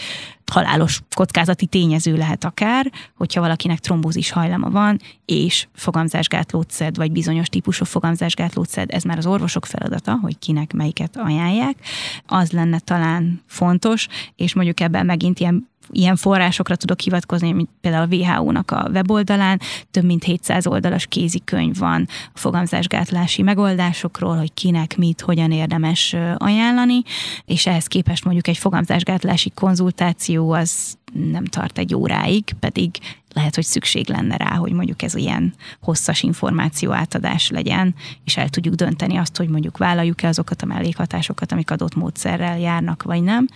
halálos 0.51 1.01
kockázati 1.15 1.65
tényező 1.65 2.17
lehet 2.17 2.43
akár, 2.43 2.91
hogyha 3.15 3.41
valakinek 3.41 3.79
trombózis 3.79 4.31
hajlama 4.31 4.69
van, 4.69 4.99
és 5.25 5.67
fogamzásgátlót 5.73 6.71
szed, 6.71 6.95
vagy 6.97 7.11
bizonyos 7.11 7.47
típusú 7.47 7.85
fogamzásgátlót 7.85 8.69
szed, 8.69 8.93
ez 8.93 9.03
már 9.03 9.17
az 9.17 9.25
orvosok 9.25 9.65
feladata, 9.65 10.19
hogy 10.21 10.39
kinek 10.39 10.73
melyiket 10.73 11.17
ajánlják. 11.17 11.75
Az 12.25 12.51
lenne 12.51 12.79
talán 12.79 13.41
fontos, 13.47 14.07
és 14.35 14.53
mondjuk 14.53 14.79
ebben 14.79 15.05
megint 15.05 15.39
ilyen 15.39 15.67
ilyen 15.91 16.15
forrásokra 16.15 16.75
tudok 16.75 16.99
hivatkozni, 16.99 17.51
mint 17.51 17.69
például 17.81 18.07
a 18.11 18.15
WHO-nak 18.15 18.71
a 18.71 18.89
weboldalán, 18.93 19.59
több 19.91 20.03
mint 20.03 20.23
700 20.23 20.67
oldalas 20.67 21.05
kézikönyv 21.05 21.77
van 21.77 22.07
a 22.33 22.37
fogamzásgátlási 22.37 23.41
megoldásokról, 23.41 24.37
hogy 24.37 24.53
kinek 24.53 24.97
mit, 24.97 25.21
hogyan 25.21 25.51
érdemes 25.51 26.15
ajánlani, 26.37 27.01
és 27.45 27.67
ehhez 27.67 27.87
képest 27.87 28.23
mondjuk 28.23 28.47
egy 28.47 28.57
fogamzásgátlási 28.57 29.51
konzultáció 29.55 30.51
az 30.51 30.97
nem 31.13 31.45
tart 31.45 31.77
egy 31.77 31.95
óráig, 31.95 32.43
pedig 32.59 32.91
lehet, 33.33 33.55
hogy 33.55 33.63
szükség 33.63 34.09
lenne 34.09 34.37
rá, 34.37 34.55
hogy 34.55 34.71
mondjuk 34.71 35.01
ez 35.01 35.15
ilyen 35.15 35.53
hosszas 35.81 36.23
információ 36.23 36.91
átadás 36.91 37.49
legyen, 37.49 37.95
és 38.23 38.37
el 38.37 38.49
tudjuk 38.49 38.75
dönteni 38.75 39.17
azt, 39.17 39.37
hogy 39.37 39.49
mondjuk 39.49 39.77
vállaljuk-e 39.77 40.27
azokat 40.27 40.61
a 40.61 40.65
mellékhatásokat, 40.65 41.51
amik 41.51 41.71
adott 41.71 41.95
módszerrel 41.95 42.59
járnak, 42.59 43.03
vagy 43.03 43.23
nem 43.23 43.47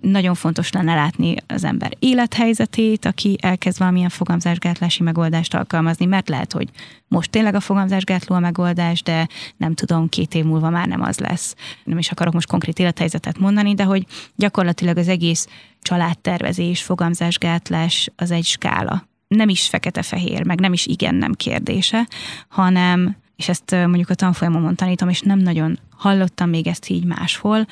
nagyon 0.00 0.34
fontos 0.34 0.72
lenne 0.72 0.94
látni 0.94 1.34
az 1.46 1.64
ember 1.64 1.92
élethelyzetét, 1.98 3.04
aki 3.04 3.36
elkezd 3.40 3.78
valamilyen 3.78 4.08
fogamzásgátlási 4.08 5.02
megoldást 5.02 5.54
alkalmazni, 5.54 6.04
mert 6.06 6.28
lehet, 6.28 6.52
hogy 6.52 6.68
most 7.08 7.30
tényleg 7.30 7.54
a 7.54 7.60
fogamzásgátló 7.60 8.36
a 8.36 8.40
megoldás, 8.40 9.02
de 9.02 9.28
nem 9.56 9.74
tudom, 9.74 10.08
két 10.08 10.34
év 10.34 10.44
múlva 10.44 10.70
már 10.70 10.86
nem 10.86 11.02
az 11.02 11.18
lesz. 11.18 11.54
Nem 11.84 11.98
is 11.98 12.10
akarok 12.10 12.32
most 12.32 12.48
konkrét 12.48 12.78
élethelyzetet 12.78 13.38
mondani, 13.38 13.74
de 13.74 13.84
hogy 13.84 14.06
gyakorlatilag 14.36 14.96
az 14.96 15.08
egész 15.08 15.48
családtervezés, 15.82 16.82
fogamzásgátlás 16.82 18.10
az 18.16 18.30
egy 18.30 18.44
skála. 18.44 19.08
Nem 19.28 19.48
is 19.48 19.68
fekete-fehér, 19.68 20.44
meg 20.44 20.60
nem 20.60 20.72
is 20.72 20.86
igen-nem 20.86 21.32
kérdése, 21.32 22.08
hanem 22.48 23.16
és 23.40 23.48
ezt 23.48 23.70
mondjuk 23.70 24.10
a 24.10 24.14
tanfolyamon 24.14 24.74
tanítom, 24.74 25.08
és 25.08 25.20
nem 25.20 25.38
nagyon 25.38 25.78
hallottam 25.96 26.48
még 26.48 26.66
ezt 26.66 26.88
így 26.88 27.04
máshol, 27.04 27.66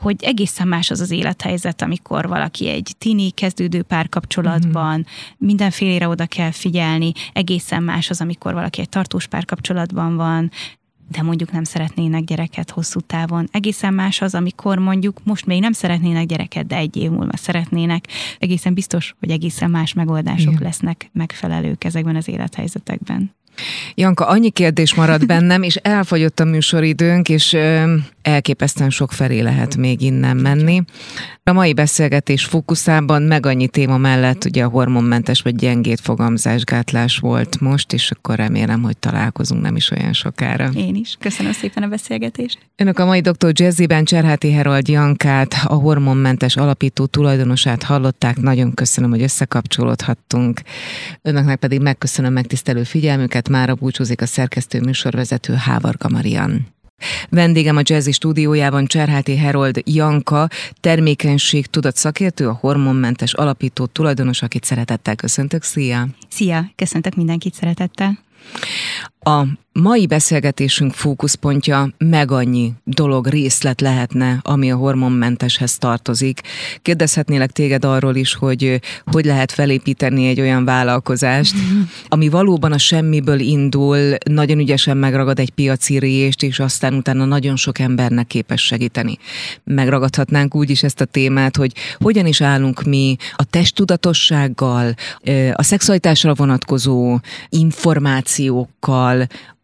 hogy 0.00 0.24
egészen 0.24 0.68
más 0.68 0.90
az 0.90 1.00
az 1.00 1.10
élethelyzet, 1.10 1.82
amikor 1.82 2.28
valaki 2.28 2.68
egy 2.68 2.94
tini 2.98 3.30
kezdődő 3.30 3.82
párkapcsolatban, 3.82 4.98
mm. 4.98 5.02
mindenfélére 5.38 6.08
oda 6.08 6.26
kell 6.26 6.50
figyelni, 6.50 7.12
egészen 7.32 7.82
más 7.82 8.10
az, 8.10 8.20
amikor 8.20 8.52
valaki 8.52 8.80
egy 8.80 8.88
tartós 8.88 9.26
párkapcsolatban 9.26 10.16
van, 10.16 10.50
de 11.10 11.22
mondjuk 11.22 11.52
nem 11.52 11.64
szeretnének 11.64 12.24
gyereket 12.24 12.70
hosszú 12.70 13.00
távon. 13.00 13.48
Egészen 13.50 13.94
más 13.94 14.20
az, 14.20 14.34
amikor 14.34 14.78
mondjuk 14.78 15.20
most 15.24 15.46
még 15.46 15.60
nem 15.60 15.72
szeretnének 15.72 16.26
gyereket, 16.26 16.66
de 16.66 16.76
egy 16.76 16.96
év 16.96 17.10
múlva 17.10 17.36
szeretnének. 17.36 18.06
Egészen 18.38 18.74
biztos, 18.74 19.14
hogy 19.18 19.30
egészen 19.30 19.70
más 19.70 19.92
megoldások 19.92 20.52
Igen. 20.52 20.62
lesznek 20.62 21.10
megfelelők 21.12 21.84
ezekben 21.84 22.16
az 22.16 22.28
élethelyzetekben. 22.28 23.34
Janka, 23.94 24.26
annyi 24.26 24.50
kérdés 24.50 24.94
maradt 24.94 25.26
bennem, 25.26 25.62
és 25.62 25.76
elfogyott 25.76 26.40
a 26.40 26.44
műsoridőnk, 26.44 27.28
és 27.28 27.56
elképesztően 28.22 28.90
sok 28.90 29.12
felé 29.12 29.40
lehet 29.40 29.76
még 29.76 30.00
innen 30.00 30.36
menni. 30.36 30.82
A 31.44 31.52
mai 31.52 31.74
beszélgetés 31.74 32.44
fókuszában 32.44 33.22
meg 33.22 33.46
annyi 33.46 33.68
téma 33.68 33.96
mellett 33.96 34.44
ugye 34.44 34.64
a 34.64 34.68
hormonmentes 34.68 35.42
vagy 35.42 35.56
gyengét 35.56 36.00
fogamzásgátlás 36.00 37.18
volt 37.18 37.60
most, 37.60 37.92
és 37.92 38.10
akkor 38.10 38.36
remélem, 38.36 38.82
hogy 38.82 38.96
találkozunk 38.98 39.62
nem 39.62 39.76
is 39.76 39.90
olyan 39.90 40.12
sokára. 40.12 40.70
Én 40.74 40.94
is. 40.94 41.16
Köszönöm 41.20 41.52
szépen 41.52 41.82
a 41.82 41.86
beszélgetést. 41.86 42.58
Önök 42.76 42.98
a 42.98 43.04
mai 43.04 43.20
Dr. 43.20 43.52
Jazzyben 43.52 44.04
Cserháti 44.04 44.52
Herold 44.52 44.88
Jankát, 44.88 45.54
a 45.64 45.74
hormonmentes 45.74 46.56
alapító 46.56 47.06
tulajdonosát 47.06 47.82
hallották. 47.82 48.36
Nagyon 48.36 48.74
köszönöm, 48.74 49.10
hogy 49.10 49.22
összekapcsolódhattunk. 49.22 50.60
Önöknek 51.22 51.58
pedig 51.58 51.80
megköszönöm 51.80 52.32
megtisztelő 52.32 52.82
figyelmüket. 52.82 53.39
Mára 53.48 53.74
búcsúzik 53.74 54.20
a 54.20 54.26
szerkesztő 54.26 54.80
műsorvezető 54.80 55.54
Hávarga 55.54 56.08
Marian. 56.08 56.66
Vendégem 57.28 57.76
a 57.76 57.80
Jazzy 57.82 58.12
stúdiójában 58.12 58.86
Cserháti 58.86 59.36
Herold 59.36 59.82
Janka, 59.84 60.48
termékenység 60.80 61.66
tudat 61.66 61.96
szakértő, 61.96 62.48
a 62.48 62.58
hormonmentes 62.60 63.32
alapító 63.34 63.86
tulajdonos, 63.86 64.42
akit 64.42 64.64
szeretettel 64.64 65.16
köszöntök. 65.16 65.62
Szia! 65.62 66.06
Szia! 66.28 66.70
Köszöntök 66.76 67.14
mindenkit 67.14 67.54
szeretettel! 67.54 68.18
A 69.20 69.44
mai 69.72 70.06
beszélgetésünk 70.06 70.92
fókuszpontja 70.92 71.88
meg 71.98 72.30
annyi 72.30 72.72
dolog 72.84 73.26
részlet 73.26 73.80
lehetne, 73.80 74.40
ami 74.42 74.70
a 74.70 74.76
hormonmenteshez 74.76 75.78
tartozik. 75.78 76.40
Kérdezhetnélek 76.82 77.50
téged 77.50 77.84
arról 77.84 78.14
is, 78.14 78.34
hogy 78.34 78.80
hogy 79.04 79.24
lehet 79.24 79.52
felépíteni 79.52 80.28
egy 80.28 80.40
olyan 80.40 80.64
vállalkozást, 80.64 81.54
ami 82.08 82.28
valóban 82.28 82.72
a 82.72 82.78
semmiből 82.78 83.40
indul, 83.40 84.14
nagyon 84.30 84.58
ügyesen 84.58 84.96
megragad 84.96 85.38
egy 85.38 85.50
piaci 85.50 85.98
részt, 85.98 86.42
és 86.42 86.58
aztán 86.58 86.94
utána 86.94 87.24
nagyon 87.24 87.56
sok 87.56 87.78
embernek 87.78 88.26
képes 88.26 88.66
segíteni. 88.66 89.18
Megragadhatnánk 89.64 90.54
úgy 90.54 90.70
is 90.70 90.82
ezt 90.82 91.00
a 91.00 91.04
témát, 91.04 91.56
hogy 91.56 91.72
hogyan 91.98 92.26
is 92.26 92.40
állunk 92.40 92.82
mi 92.82 93.16
a 93.36 93.44
testtudatossággal, 93.44 94.94
a 95.52 95.62
szexualitásra 95.62 96.34
vonatkozó 96.34 97.18
információkkal, 97.48 99.09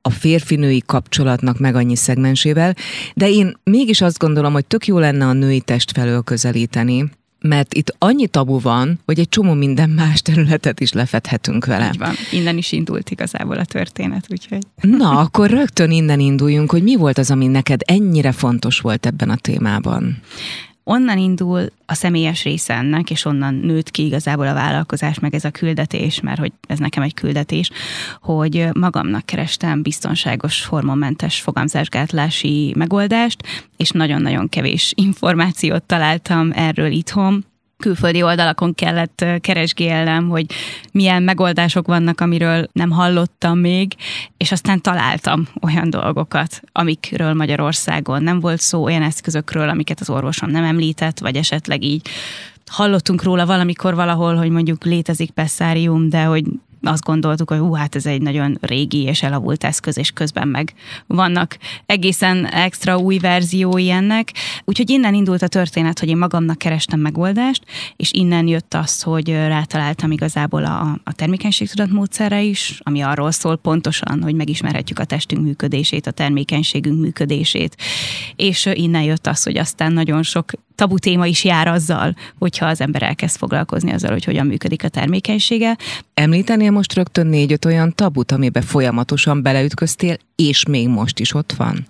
a 0.03 0.11
férfinői 0.11 0.83
kapcsolatnak 0.87 1.59
meg 1.59 1.75
annyi 1.75 1.97
szegmensével, 1.97 2.75
de 3.15 3.29
én 3.31 3.57
mégis 3.65 4.01
azt 4.01 4.19
gondolom, 4.19 4.53
hogy 4.53 4.67
tök 4.67 4.87
jó 4.87 4.99
lenne 4.99 5.27
a 5.27 5.33
női 5.33 5.61
test 5.61 5.91
felől 5.91 6.23
közelíteni, 6.23 7.11
mert 7.41 7.75
itt 7.75 7.95
annyi 7.99 8.27
tabu 8.27 8.61
van, 8.61 8.99
hogy 9.05 9.19
egy 9.19 9.29
csomó 9.29 9.53
minden 9.53 9.91
más 9.91 10.23
területet 10.23 10.81
is 10.81 10.93
lefedhetünk 10.93 11.65
vele. 11.65 11.91
Így 11.93 11.99
van, 11.99 12.15
innen 12.31 12.57
is 12.57 12.73
indult 12.73 13.11
igazából 13.11 13.57
a 13.57 13.65
történet, 13.65 14.27
úgyhogy... 14.31 14.63
Na, 14.81 15.19
akkor 15.19 15.51
rögtön 15.51 15.91
innen 15.91 16.21
induljunk, 16.21 16.71
hogy 16.71 16.83
mi 16.83 16.97
volt 16.97 17.19
az, 17.19 17.31
ami 17.31 17.47
neked 17.47 17.81
ennyire 17.85 18.33
fontos 18.33 18.81
volt 18.81 19.07
ebben 19.07 19.31
a 19.31 19.37
témában? 19.37 20.19
Onnan 20.89 21.19
indul 21.19 21.67
a 21.87 21.95
személyes 21.95 22.43
része 22.43 22.75
ennek, 22.75 23.11
és 23.11 23.25
onnan 23.25 23.55
nőtt 23.55 23.91
ki 23.91 24.05
igazából 24.05 24.47
a 24.47 24.55
vállalkozás, 24.55 25.19
meg 25.19 25.35
ez 25.35 25.45
a 25.45 25.51
küldetés, 25.51 26.21
mert 26.21 26.39
hogy 26.39 26.53
ez 26.69 26.79
nekem 26.79 27.03
egy 27.03 27.15
küldetés, 27.15 27.71
hogy 28.21 28.69
magamnak 28.73 29.27
kerestem 29.27 29.83
biztonságos 29.83 30.65
hormonmentes 30.65 31.41
fogamzásgátlási 31.41 32.73
megoldást, 32.77 33.43
és 33.77 33.91
nagyon-nagyon 33.91 34.49
kevés 34.49 34.93
információt 34.97 35.83
találtam 35.83 36.51
erről 36.55 36.91
itthon, 36.91 37.45
külföldi 37.79 38.23
oldalakon 38.23 38.75
kellett 38.75 39.25
keresgélnem, 39.41 40.29
hogy 40.29 40.47
milyen 40.93 41.23
megoldások 41.23 41.87
vannak, 41.87 42.21
amiről 42.21 42.69
nem 42.73 42.91
hallottam 42.91 43.59
még, 43.59 43.95
és 44.37 44.53
aztán 44.53 44.81
találtam 44.81 45.49
olyan 45.63 45.91
dolgokat, 45.91 46.61
amikről 46.73 47.35
Magyarországon 47.35 48.23
nem 48.23 48.41
volt 48.41 48.61
szó, 48.61 48.83
olyan 48.83 49.03
eszközökről, 49.03 49.69
amiket 49.69 50.01
az 50.01 50.11
orvosom 50.11 50.51
nem 50.51 50.65
említett, 50.65 51.19
vagy 51.19 51.37
esetleg 51.37 51.83
így 51.83 52.09
hallottunk 52.71 53.23
róla 53.23 53.47
valamikor 53.47 53.95
valahol, 53.95 54.35
hogy 54.35 54.51
mondjuk 54.51 54.85
létezik 54.85 55.31
pesszárium, 55.31 56.09
de 56.09 56.25
hogy 56.25 56.45
azt 56.83 57.05
gondoltuk, 57.05 57.51
hogy 57.51 57.59
hú, 57.59 57.73
hát 57.73 57.95
ez 57.95 58.07
egy 58.07 58.23
nagyon 58.23 58.59
régi 58.61 59.03
és 59.03 59.23
elavult 59.23 59.65
eszköz, 59.65 59.99
és 59.99 60.11
közben 60.11 60.49
meg 60.49 60.75
vannak 61.07 61.59
egészen 61.87 62.47
extra 62.47 62.99
új 62.99 63.19
verziói 63.19 63.91
ennek. 63.91 64.33
Úgyhogy 64.65 64.91
innen 64.91 65.15
indult 65.15 65.43
a 65.43 65.49
történet, 65.49 65.99
hogy 65.99 66.09
én 66.09 66.17
magamnak 66.17 66.59
kerestem 66.59 67.01
megoldást, 67.01 67.65
és 67.97 68.13
innen 68.13 68.47
jött 68.47 68.75
az, 68.75 69.03
hogy 69.03 69.29
rátaláltam 69.29 70.11
igazából 70.11 70.65
a, 70.65 70.99
a 71.05 71.13
termékenységtudat 71.13 71.91
módszere 71.91 72.43
is, 72.43 72.81
ami 72.83 73.01
arról 73.01 73.31
szól 73.31 73.57
pontosan, 73.57 74.23
hogy 74.23 74.35
megismerhetjük 74.35 74.99
a 74.99 75.05
testünk 75.05 75.43
működését, 75.43 76.07
a 76.07 76.11
termékenységünk 76.11 77.01
működését. 77.01 77.77
És 78.37 78.69
innen 78.73 79.03
jött 79.03 79.27
az, 79.27 79.43
hogy 79.43 79.59
aztán 79.59 79.93
nagyon 79.93 80.23
sok 80.23 80.51
tabu 80.77 80.99
téma 80.99 81.27
is 81.27 81.45
jár 81.45 81.69
azzal, 81.69 82.15
hogyha 82.39 82.67
az 82.67 82.81
ember 82.81 83.03
elkezd 83.03 83.37
foglalkozni 83.37 83.93
azzal, 83.93 84.11
hogy 84.11 84.25
hogyan 84.25 84.47
működik 84.47 84.85
a 84.85 84.89
termékenysége. 84.89 85.77
Említenél 86.15 86.71
most 86.71 86.95
rögtön 86.95 87.27
négy-öt 87.27 87.65
olyan 87.65 87.95
tabut, 87.95 88.33
amiben 88.33 88.63
folyamatosan 88.63 89.43
beleütköztél, 89.43 90.17
és 90.37 90.67
még 90.67 90.89
most 90.89 91.19
is 91.19 91.35
ott 91.35 91.53
van? 91.53 91.87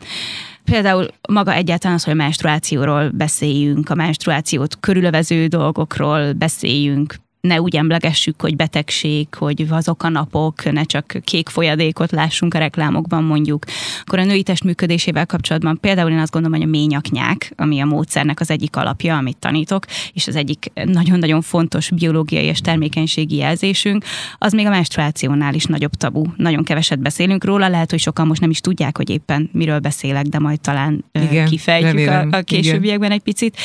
Például 0.65 1.09
maga 1.29 1.53
egyáltalán 1.53 1.97
az, 1.97 2.05
hogy 2.05 2.13
a 2.13 2.17
menstruációról 2.17 3.11
beszéljünk, 3.11 3.91
a 3.91 3.95
menstruációt 3.95 4.81
körülövező 4.81 5.47
dolgokról 5.47 6.33
beszéljünk, 6.33 7.15
ne 7.47 7.61
úgy 7.61 7.77
emlegessük, 7.77 8.41
hogy 8.41 8.57
betegség, 8.57 9.35
hogy 9.35 9.67
azok 9.71 10.03
a 10.03 10.09
napok, 10.09 10.73
ne 10.73 10.83
csak 10.83 11.17
kék 11.25 11.49
folyadékot 11.49 12.11
lássunk 12.11 12.55
a 12.55 12.59
reklámokban 12.59 13.25
mondjuk. 13.25 13.65
Akkor 14.01 14.19
a 14.19 14.25
női 14.25 14.43
test 14.43 14.65
működésével 14.65 15.27
kapcsolatban 15.27 15.79
például 15.81 16.11
én 16.11 16.19
azt 16.19 16.33
gondolom, 16.33 16.59
hogy 16.59 16.67
a 16.67 16.71
ményaknyák, 16.71 17.53
ami 17.57 17.81
a 17.81 17.85
módszernek 17.85 18.41
az 18.41 18.51
egyik 18.51 18.77
alapja, 18.77 19.17
amit 19.17 19.37
tanítok, 19.37 19.85
és 20.13 20.27
az 20.27 20.37
egyik 20.37 20.73
nagyon-nagyon 20.85 21.43
fontos 21.43 21.91
biológiai 21.91 22.45
és 22.45 22.61
termékenységi 22.61 23.37
jelzésünk, 23.37 24.05
az 24.39 24.53
még 24.53 24.67
a 24.67 24.71
menstruációnál 24.71 25.55
is 25.55 25.65
nagyobb 25.65 25.95
tabu. 25.95 26.25
Nagyon 26.37 26.65
keveset 26.65 26.99
beszélünk 26.99 27.45
róla, 27.45 27.69
lehet, 27.69 27.91
hogy 27.91 28.01
sokan 28.01 28.27
most 28.27 28.41
nem 28.41 28.51
is 28.51 28.61
tudják, 28.61 28.97
hogy 28.97 29.11
éppen 29.11 29.51
miről 29.53 29.79
beszélek, 29.79 30.25
de 30.25 30.39
majd 30.39 30.61
talán 30.61 31.05
Igen, 31.13 31.47
kifejtjük 31.47 32.09
a, 32.09 32.27
a 32.31 32.41
későbbiekben 32.41 32.99
Igen. 32.99 33.11
egy 33.11 33.23
picit. 33.23 33.57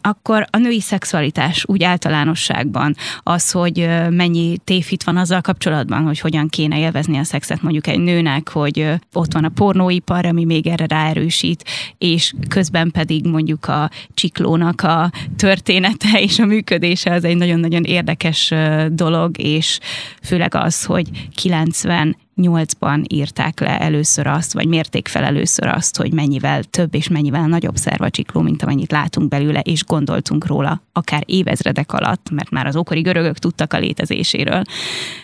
Akkor 0.00 0.46
a 0.50 0.56
női 0.58 0.80
szexualitás 0.80 1.64
úgy 1.66 1.82
általánosságban, 1.82 2.96
az, 3.24 3.50
hogy 3.50 3.88
mennyi 4.10 4.56
tévhit 4.64 5.04
van 5.04 5.16
azzal 5.16 5.40
kapcsolatban, 5.40 6.02
hogy 6.02 6.18
hogyan 6.18 6.48
kéne 6.48 6.78
élvezni 6.78 7.18
a 7.18 7.24
szexet 7.24 7.62
mondjuk 7.62 7.86
egy 7.86 7.98
nőnek, 7.98 8.48
hogy 8.48 8.88
ott 9.12 9.32
van 9.32 9.44
a 9.44 9.48
pornóipar, 9.48 10.26
ami 10.26 10.44
még 10.44 10.66
erre 10.66 10.86
ráerősít, 10.86 11.64
és 11.98 12.34
közben 12.48 12.90
pedig 12.90 13.26
mondjuk 13.26 13.66
a 13.66 13.90
csiklónak 14.14 14.80
a 14.82 15.10
története 15.36 16.20
és 16.20 16.38
a 16.38 16.46
működése 16.46 17.12
az 17.12 17.24
egy 17.24 17.36
nagyon-nagyon 17.36 17.84
érdekes 17.84 18.52
dolog, 18.88 19.38
és 19.38 19.78
főleg 20.22 20.54
az, 20.54 20.84
hogy 20.84 21.08
90 21.34 22.16
2008-ban 22.36 23.04
írták 23.08 23.60
le 23.60 23.80
először 23.80 24.26
azt, 24.26 24.52
vagy 24.52 24.66
mérték 24.66 25.08
fel 25.08 25.24
először 25.24 25.66
azt, 25.66 25.96
hogy 25.96 26.12
mennyivel 26.12 26.62
több 26.64 26.94
és 26.94 27.08
mennyivel 27.08 27.46
nagyobb 27.46 27.76
szervacsikló, 27.76 28.40
mint 28.40 28.62
amennyit 28.62 28.92
látunk 28.92 29.28
belőle, 29.28 29.60
és 29.60 29.84
gondoltunk 29.84 30.46
róla, 30.46 30.82
akár 30.92 31.22
évezredek 31.26 31.92
alatt, 31.92 32.30
mert 32.30 32.50
már 32.50 32.66
az 32.66 32.76
okori 32.76 33.00
görögök 33.00 33.38
tudtak 33.38 33.72
a 33.72 33.78
létezéséről. 33.78 34.62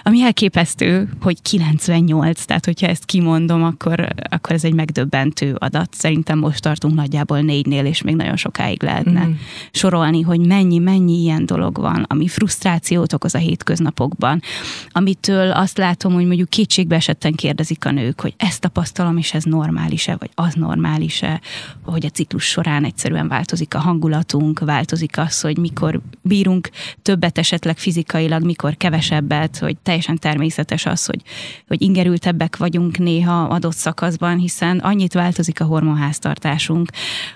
Ami 0.02 0.22
elképesztő, 0.22 1.08
hogy 1.20 1.42
98, 1.42 2.44
tehát 2.44 2.64
hogyha 2.64 2.86
ezt 2.86 3.04
kimondom, 3.04 3.62
akkor, 3.62 4.08
akkor 4.30 4.52
ez 4.52 4.64
egy 4.64 4.74
megdöbbentő 4.74 5.54
adat. 5.58 5.94
Szerintem 5.94 6.38
most 6.38 6.62
tartunk 6.62 6.94
nagyjából 6.94 7.40
négynél, 7.40 7.84
és 7.86 8.02
még 8.02 8.16
nagyon 8.16 8.36
sokáig 8.36 8.82
lehetne 8.82 9.24
mm. 9.26 9.32
sorolni, 9.70 10.22
hogy 10.22 10.46
mennyi, 10.46 10.78
mennyi 10.78 11.20
ilyen 11.20 11.46
dolog 11.46 11.78
van, 11.78 12.04
ami 12.08 12.28
frusztrációt 12.28 13.12
okoz 13.12 13.34
a 13.34 13.38
hétköznapokban, 13.38 14.42
amitől 14.88 15.50
azt 15.50 15.78
látom, 15.78 16.12
hogy 16.12 16.26
mondjuk 16.26 16.48
kétségbe 16.48 16.99
esetten 17.00 17.32
kérdezik 17.32 17.84
a 17.84 17.90
nők, 17.90 18.20
hogy 18.20 18.34
ezt 18.36 18.60
tapasztalom, 18.60 19.16
és 19.16 19.34
ez 19.34 19.44
normális-e, 19.44 20.16
vagy 20.16 20.30
az 20.34 20.54
normális-e, 20.54 21.40
hogy 21.84 22.06
a 22.06 22.08
ciklus 22.08 22.44
során 22.44 22.84
egyszerűen 22.84 23.28
változik 23.28 23.74
a 23.74 23.78
hangulatunk, 23.78 24.58
változik 24.58 25.18
az, 25.18 25.40
hogy 25.40 25.58
mikor 25.58 26.00
bírunk 26.22 26.70
többet 27.02 27.38
esetleg 27.38 27.78
fizikailag, 27.78 28.44
mikor 28.44 28.76
kevesebbet, 28.76 29.58
hogy 29.58 29.76
teljesen 29.76 30.18
természetes 30.18 30.86
az, 30.86 31.06
hogy, 31.06 31.22
hogy 31.66 31.82
ingerültebbek 31.82 32.56
vagyunk 32.56 32.98
néha 32.98 33.42
adott 33.42 33.76
szakaszban, 33.76 34.38
hiszen 34.38 34.78
annyit 34.78 35.12
változik 35.12 35.60
a 35.60 35.64
hormonháztartásunk. 35.64 36.90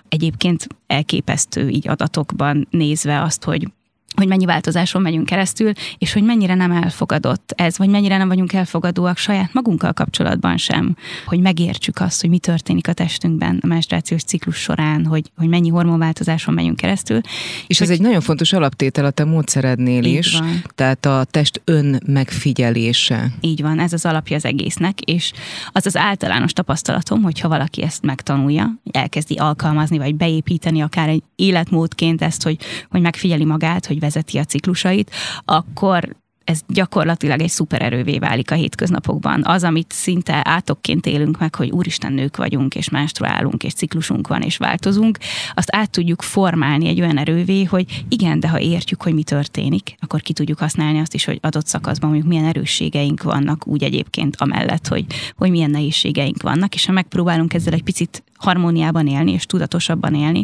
Egyébként 0.08 0.66
elképesztő 0.86 1.68
így 1.68 1.88
adatokban 1.88 2.66
nézve 2.70 3.22
azt, 3.22 3.44
hogy 3.44 3.68
hogy 4.14 4.28
mennyi 4.28 4.44
változáson 4.44 5.02
megyünk 5.02 5.26
keresztül, 5.26 5.72
és 5.98 6.12
hogy 6.12 6.22
mennyire 6.22 6.54
nem 6.54 6.70
elfogadott 6.70 7.52
ez, 7.56 7.78
vagy 7.78 7.88
mennyire 7.88 8.16
nem 8.16 8.28
vagyunk 8.28 8.52
elfogadóak 8.52 9.16
saját 9.16 9.52
magunkkal 9.52 9.92
kapcsolatban 9.92 10.56
sem, 10.56 10.96
hogy 11.26 11.40
megértsük 11.40 12.00
azt, 12.00 12.20
hogy 12.20 12.30
mi 12.30 12.38
történik 12.38 12.88
a 12.88 12.92
testünkben 12.92 13.58
a 13.62 13.66
menstruációs 13.66 14.22
ciklus 14.22 14.56
során, 14.56 15.06
hogy, 15.06 15.30
hogy 15.36 15.48
mennyi 15.48 15.68
hormonváltozáson 15.68 16.54
megyünk 16.54 16.76
keresztül. 16.76 17.20
És 17.66 17.80
ez 17.80 17.90
egy 17.90 18.00
nagyon 18.00 18.20
fontos 18.20 18.52
alaptétel 18.52 19.04
a 19.04 19.10
te 19.10 19.24
módszerednél 19.24 20.04
is, 20.04 20.38
van. 20.38 20.62
tehát 20.74 21.06
a 21.06 21.24
test 21.30 21.60
ön 21.64 22.02
megfigyelése. 22.06 23.32
Így 23.40 23.62
van, 23.62 23.78
ez 23.78 23.92
az 23.92 24.04
alapja 24.04 24.36
az 24.36 24.44
egésznek, 24.44 25.00
és 25.00 25.32
az 25.72 25.86
az 25.86 25.96
általános 25.96 26.52
tapasztalatom, 26.52 27.22
hogyha 27.22 27.48
valaki 27.48 27.82
ezt 27.82 28.02
megtanulja, 28.02 28.74
elkezdi 28.90 29.34
alkalmazni, 29.34 29.98
vagy 29.98 30.14
beépíteni 30.14 30.80
akár 30.80 31.08
egy 31.08 31.22
életmódként 31.36 32.22
ezt, 32.22 32.42
hogy, 32.42 32.56
hogy 32.90 33.00
megfigyeli 33.00 33.44
magát, 33.44 33.86
hogy 33.86 34.00
vezeti 34.04 34.38
a 34.38 34.44
ciklusait, 34.44 35.10
akkor 35.44 36.16
ez 36.44 36.60
gyakorlatilag 36.68 37.40
egy 37.40 37.48
szupererővé 37.48 38.18
válik 38.18 38.50
a 38.50 38.54
hétköznapokban. 38.54 39.42
Az, 39.44 39.64
amit 39.64 39.92
szinte 39.92 40.40
átokként 40.44 41.06
élünk 41.06 41.38
meg, 41.38 41.54
hogy 41.54 41.70
úristen 41.70 42.12
nők 42.12 42.36
vagyunk, 42.36 42.74
és 42.74 42.88
menstruálunk, 42.88 43.64
és 43.64 43.72
ciklusunk 43.72 44.28
van, 44.28 44.42
és 44.42 44.56
változunk, 44.56 45.18
azt 45.54 45.76
át 45.76 45.90
tudjuk 45.90 46.22
formálni 46.22 46.88
egy 46.88 47.00
olyan 47.00 47.18
erővé, 47.18 47.64
hogy 47.64 48.04
igen, 48.08 48.40
de 48.40 48.48
ha 48.48 48.60
értjük, 48.60 49.02
hogy 49.02 49.14
mi 49.14 49.22
történik, 49.22 49.94
akkor 50.00 50.20
ki 50.20 50.32
tudjuk 50.32 50.58
használni 50.58 50.98
azt 50.98 51.14
is, 51.14 51.24
hogy 51.24 51.38
adott 51.42 51.66
szakaszban 51.66 52.10
mondjuk 52.10 52.30
milyen 52.30 52.48
erősségeink 52.48 53.22
vannak, 53.22 53.66
úgy 53.66 53.82
egyébként 53.82 54.36
amellett, 54.36 54.86
hogy, 54.86 55.04
hogy 55.36 55.50
milyen 55.50 55.70
nehézségeink 55.70 56.42
vannak, 56.42 56.74
és 56.74 56.86
ha 56.86 56.92
megpróbálunk 56.92 57.54
ezzel 57.54 57.72
egy 57.72 57.82
picit 57.82 58.24
harmóniában 58.44 59.06
élni, 59.06 59.32
és 59.32 59.46
tudatosabban 59.46 60.14
élni, 60.14 60.42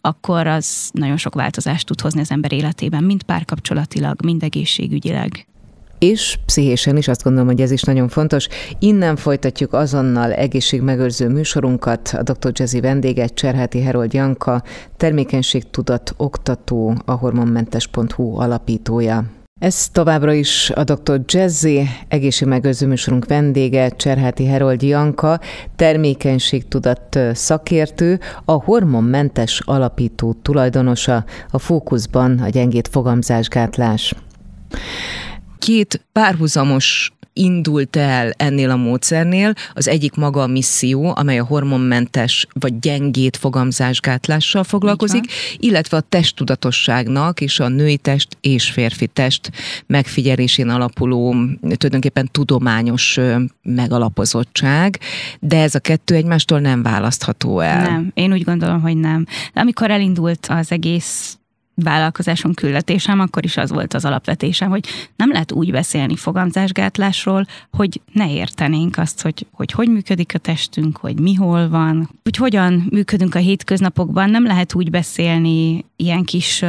akkor 0.00 0.46
az 0.46 0.90
nagyon 0.92 1.16
sok 1.16 1.34
változást 1.34 1.86
tud 1.86 2.00
hozni 2.00 2.20
az 2.20 2.30
ember 2.30 2.52
életében, 2.52 3.04
mind 3.04 3.22
párkapcsolatilag, 3.22 4.24
mind 4.24 4.42
egészségügyileg. 4.42 5.44
és 5.98 6.38
pszichésen 6.46 6.96
is 6.96 7.08
azt 7.08 7.22
gondolom, 7.22 7.48
hogy 7.48 7.60
ez 7.60 7.70
is 7.70 7.82
nagyon 7.82 8.08
fontos. 8.08 8.48
Innen 8.78 9.16
folytatjuk 9.16 9.72
azonnal 9.72 10.32
egészségmegőrző 10.32 11.28
műsorunkat. 11.28 12.08
A 12.08 12.22
Dr. 12.22 12.50
Jazzy 12.52 12.80
vendége 12.80 13.26
Cserháti 13.26 13.80
Herold 13.82 14.12
Janka, 14.12 14.62
termékenységtudat 14.96 16.14
oktató, 16.16 16.96
a 17.04 17.12
hormonmentes.hu 17.12 18.40
alapítója. 18.40 19.39
Ez 19.60 19.88
továbbra 19.88 20.32
is 20.32 20.70
a 20.70 20.84
Dr. 20.84 21.20
Jazzy, 21.26 21.88
egészségmegőrző 22.08 22.86
műsorunk 22.86 23.26
vendége, 23.26 23.88
Cserháti 23.88 24.46
Herold 24.46 24.82
Janka, 24.82 25.40
termékenységtudat 25.76 27.18
szakértő, 27.32 28.20
a 28.44 28.52
hormonmentes 28.52 29.60
alapító 29.64 30.32
tulajdonosa, 30.42 31.24
a 31.50 31.58
fókuszban 31.58 32.38
a 32.38 32.48
gyengét 32.48 32.88
fogamzásgátlás. 32.88 34.14
Két 35.58 36.06
párhuzamos 36.12 37.12
indult 37.32 37.96
el 37.96 38.32
ennél 38.36 38.70
a 38.70 38.76
módszernél. 38.76 39.52
Az 39.74 39.88
egyik 39.88 40.14
maga 40.14 40.42
a 40.42 40.46
misszió, 40.46 41.12
amely 41.16 41.38
a 41.38 41.44
hormonmentes 41.44 42.46
vagy 42.52 42.78
gyengét 42.78 43.36
fogamzásgátlással 43.36 44.64
foglalkozik, 44.64 45.24
illetve 45.56 45.96
a 45.96 46.00
testtudatosságnak 46.00 47.40
és 47.40 47.60
a 47.60 47.68
női 47.68 47.96
test 47.96 48.36
és 48.40 48.70
férfi 48.70 49.06
test 49.06 49.50
megfigyelésén 49.86 50.68
alapuló 50.68 51.34
tulajdonképpen 51.60 52.28
tudományos 52.32 53.18
megalapozottság, 53.62 54.98
de 55.40 55.62
ez 55.62 55.74
a 55.74 55.78
kettő 55.78 56.14
egymástól 56.14 56.60
nem 56.60 56.82
választható 56.82 57.60
el. 57.60 57.82
Nem, 57.82 58.10
én 58.14 58.32
úgy 58.32 58.44
gondolom, 58.44 58.80
hogy 58.80 58.96
nem. 58.96 59.26
De 59.52 59.60
amikor 59.60 59.90
elindult 59.90 60.46
az 60.50 60.72
egész 60.72 61.39
vállalkozásom 61.74 62.54
küldetésem, 62.54 63.20
akkor 63.20 63.44
is 63.44 63.56
az 63.56 63.70
volt 63.70 63.94
az 63.94 64.04
alapvetésem, 64.04 64.70
hogy 64.70 64.86
nem 65.16 65.30
lehet 65.30 65.52
úgy 65.52 65.70
beszélni 65.70 66.16
fogamzásgátlásról, 66.16 67.46
hogy 67.72 68.00
ne 68.12 68.32
értenénk 68.32 68.98
azt, 68.98 69.22
hogy, 69.22 69.46
hogy 69.52 69.72
hogy 69.72 69.88
működik 69.88 70.34
a 70.34 70.38
testünk, 70.38 70.96
hogy 70.96 71.20
mi 71.20 71.34
hol 71.34 71.68
van, 71.68 72.10
hogy 72.22 72.36
hogyan 72.36 72.86
működünk 72.90 73.34
a 73.34 73.38
hétköznapokban. 73.38 74.30
Nem 74.30 74.44
lehet 74.44 74.74
úgy 74.74 74.90
beszélni 74.90 75.84
ilyen 76.00 76.24
kis 76.24 76.64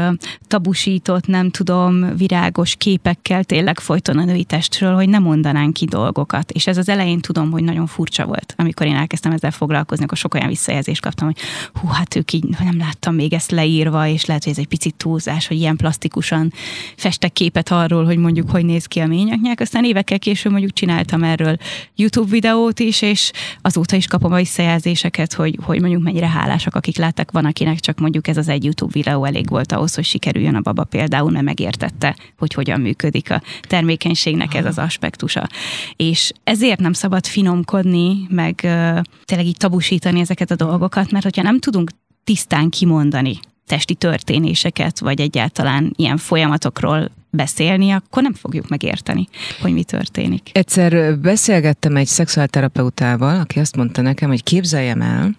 tabusított, 0.47 1.27
nem 1.27 1.49
tudom, 1.49 2.15
virágos 2.15 2.75
képekkel 2.75 3.43
tényleg 3.43 3.79
folyton 3.79 4.17
a 4.17 4.23
női 4.23 4.43
testről, 4.43 4.95
hogy 4.95 5.09
nem 5.09 5.23
mondanánk 5.23 5.73
ki 5.73 5.85
dolgokat. 5.85 6.51
És 6.51 6.67
ez 6.67 6.77
az 6.77 6.89
elején 6.89 7.19
tudom, 7.19 7.51
hogy 7.51 7.63
nagyon 7.63 7.87
furcsa 7.87 8.25
volt, 8.25 8.53
amikor 8.57 8.85
én 8.85 8.95
elkezdtem 8.95 9.31
ezzel 9.31 9.51
foglalkozni, 9.51 10.03
akkor 10.03 10.17
sok 10.17 10.33
olyan 10.33 10.47
visszajelzést 10.47 11.01
kaptam, 11.01 11.27
hogy 11.27 11.37
hú, 11.73 11.87
hát 11.87 12.15
ők 12.15 12.33
így 12.33 12.43
nem 12.63 12.77
láttam 12.77 13.15
még 13.15 13.33
ezt 13.33 13.51
leírva, 13.51 14.07
és 14.07 14.25
lehet, 14.25 14.43
hogy 14.43 14.53
ez 14.53 14.59
egy 14.59 14.67
picit 14.67 14.95
túlzás, 14.95 15.47
hogy 15.47 15.57
ilyen 15.57 15.75
plastikusan 15.75 16.53
festek 16.95 17.33
képet 17.33 17.69
arról, 17.71 18.05
hogy 18.05 18.17
mondjuk 18.17 18.49
hogy 18.49 18.65
néz 18.65 18.85
ki 18.85 18.99
a 18.99 19.07
ményaknyák. 19.07 19.59
Aztán 19.59 19.83
évekkel 19.83 20.19
később 20.19 20.51
mondjuk 20.51 20.73
csináltam 20.73 21.23
erről 21.23 21.57
YouTube 21.95 22.29
videót 22.29 22.79
is, 22.79 23.01
és 23.01 23.31
azóta 23.61 23.95
is 23.95 24.07
kapom 24.07 24.31
a 24.31 24.35
visszajelzéseket, 24.35 25.33
hogy, 25.33 25.59
hogy 25.63 25.79
mondjuk 25.79 26.03
mennyire 26.03 26.27
hálásak, 26.27 26.75
akik 26.75 26.97
láttak, 26.97 27.31
van, 27.31 27.45
akinek 27.45 27.79
csak 27.79 27.99
mondjuk 27.99 28.27
ez 28.27 28.37
az 28.37 28.47
egy 28.47 28.63
YouTube 28.63 28.91
videó 28.93 29.20
elég 29.25 29.49
volt 29.49 29.71
ahhoz, 29.71 29.95
hogy 29.95 30.03
sikerüljön 30.03 30.55
a 30.55 30.61
baba 30.61 30.83
például, 30.83 31.31
mert 31.31 31.45
megértette, 31.45 32.15
hogy 32.37 32.53
hogyan 32.53 32.81
működik 32.81 33.31
a 33.31 33.41
termékenységnek 33.61 34.53
ez 34.53 34.65
az 34.65 34.77
aspektusa. 34.77 35.47
És 35.95 36.31
ezért 36.43 36.79
nem 36.79 36.93
szabad 36.93 37.25
finomkodni, 37.25 38.27
meg 38.29 38.55
tényleg 39.25 39.45
így 39.45 39.57
tabusítani 39.57 40.19
ezeket 40.19 40.51
a 40.51 40.55
dolgokat, 40.55 41.11
mert 41.11 41.23
hogyha 41.23 41.41
nem 41.41 41.59
tudunk 41.59 41.91
tisztán 42.23 42.69
kimondani 42.69 43.39
testi 43.67 43.95
történéseket, 43.95 44.99
vagy 44.99 45.21
egyáltalán 45.21 45.93
ilyen 45.95 46.17
folyamatokról 46.17 47.11
beszélni, 47.29 47.91
akkor 47.91 48.23
nem 48.23 48.33
fogjuk 48.33 48.67
megérteni, 48.67 49.27
hogy 49.61 49.73
mi 49.73 49.83
történik. 49.83 50.49
Egyszer 50.51 51.17
beszélgettem 51.17 51.95
egy 51.95 52.07
szexuálterapeutával, 52.07 53.39
aki 53.39 53.59
azt 53.59 53.75
mondta 53.75 54.01
nekem, 54.01 54.29
hogy 54.29 54.43
képzeljem 54.43 55.01
el, 55.01 55.35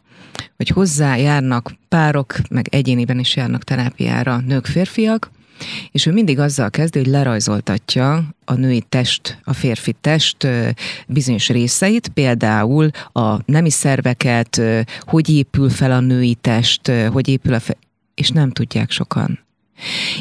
hogy 0.56 0.68
hozzá 0.68 1.16
járnak 1.16 1.74
párok, 1.88 2.34
meg 2.50 2.66
egyéniben 2.70 3.18
is 3.18 3.36
járnak 3.36 3.64
terápiára 3.64 4.40
nők, 4.46 4.66
férfiak, 4.66 5.30
és 5.90 6.06
ő 6.06 6.12
mindig 6.12 6.38
azzal 6.38 6.70
kezdő, 6.70 7.00
hogy 7.00 7.08
lerajzoltatja 7.08 8.24
a 8.44 8.54
női 8.54 8.82
test, 8.88 9.38
a 9.44 9.52
férfi 9.52 9.94
test 10.00 10.48
bizonyos 11.06 11.48
részeit, 11.48 12.08
például 12.08 12.90
a 13.12 13.38
nemi 13.44 13.70
szerveket, 13.70 14.60
hogy 15.00 15.28
épül 15.28 15.70
fel 15.70 15.92
a 15.92 16.00
női 16.00 16.34
test, 16.34 16.92
hogy 17.12 17.28
épül 17.28 17.54
a 17.54 17.60
fe- 17.60 17.78
és 18.14 18.30
nem 18.30 18.50
tudják 18.50 18.90
sokan. 18.90 19.38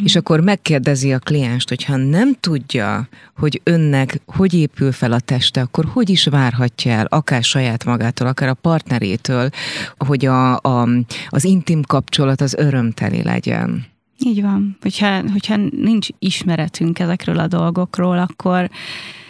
És 0.03 0.15
akkor 0.15 0.39
megkérdezi 0.39 1.13
a 1.13 1.19
klienst, 1.19 1.69
hogy 1.69 1.83
ha 1.83 1.95
nem 1.95 2.33
tudja, 2.39 3.07
hogy 3.35 3.61
önnek 3.63 4.21
hogy 4.25 4.53
épül 4.53 4.91
fel 4.91 5.11
a 5.11 5.19
teste, 5.19 5.61
akkor 5.61 5.85
hogy 5.85 6.09
is 6.09 6.25
várhatja 6.25 6.91
el, 6.91 7.05
akár 7.05 7.43
saját 7.43 7.85
magától, 7.85 8.27
akár 8.27 8.49
a 8.49 8.53
partnerétől, 8.53 9.49
hogy 9.97 10.25
a, 10.25 10.57
a, 10.57 10.87
az 11.27 11.43
intim 11.43 11.81
kapcsolat 11.81 12.41
az 12.41 12.53
örömteli 12.53 13.23
legyen. 13.23 13.85
Így 14.25 14.41
van. 14.41 14.77
Hogyha, 14.81 15.21
hogyha 15.31 15.55
nincs 15.69 16.07
ismeretünk 16.19 16.99
ezekről 16.99 17.39
a 17.39 17.47
dolgokról, 17.47 18.17
akkor 18.17 18.69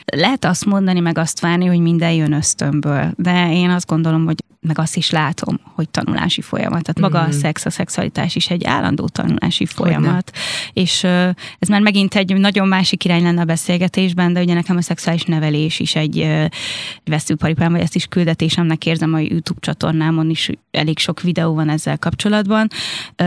lehet 0.06 0.46
azt 0.46 0.65
mondani, 0.65 1.00
meg 1.00 1.17
azt 1.17 1.39
várni, 1.39 1.65
hogy 1.65 1.80
minden 1.80 2.12
jön 2.12 2.34
ösztönből, 2.34 3.12
de 3.15 3.54
én 3.54 3.70
azt 3.70 3.88
gondolom, 3.88 4.26
hogy 4.26 4.44
meg 4.67 4.80
azt 4.80 4.95
is 4.95 5.10
látom, 5.10 5.60
hogy 5.76 5.89
tanulási 5.89 6.41
folyamat. 6.41 6.82
Tehát 6.82 7.00
maga 7.00 7.17
mm-hmm. 7.17 7.28
a 7.28 7.32
mhm. 7.32 7.38
szex, 7.38 7.65
a 7.65 7.69
szexualitás 7.69 8.36
is 8.36 8.50
egy 8.50 8.65
állandó 8.65 9.08
tanulási 9.08 9.65
folyamat. 9.65 10.32
Hogyne. 10.32 10.82
És 10.82 11.04
ez 11.60 11.67
már 11.67 11.82
megint 11.82 12.15
egy 12.15 12.36
nagyon 12.36 12.67
másik 12.67 13.06
irány 13.06 13.24
lenne 13.24 13.41
a 13.41 13.45
beszélgetésben, 13.45 14.34
de 14.34 14.41
ugye 14.41 14.54
nekem 14.54 14.78
a 14.78 14.82
szexuális 14.82 15.24
nevelés 15.24 15.80
is 15.80 15.95
egy 15.95 16.28
veszőparipám, 17.04 17.71
vagy 17.71 17.82
ezt 17.82 17.95
is 17.95 18.06
küldetésemnek 18.06 18.86
érzem 18.86 19.13
a 19.13 19.19
YouTube 19.19 19.60
csatornámon 19.60 20.30
is 20.30 20.50
elég 20.71 21.00
sok 21.00 21.21
videó 21.21 21.54
van 21.54 21.69
ezzel 21.69 21.97
kapcsolatban, 21.97 22.67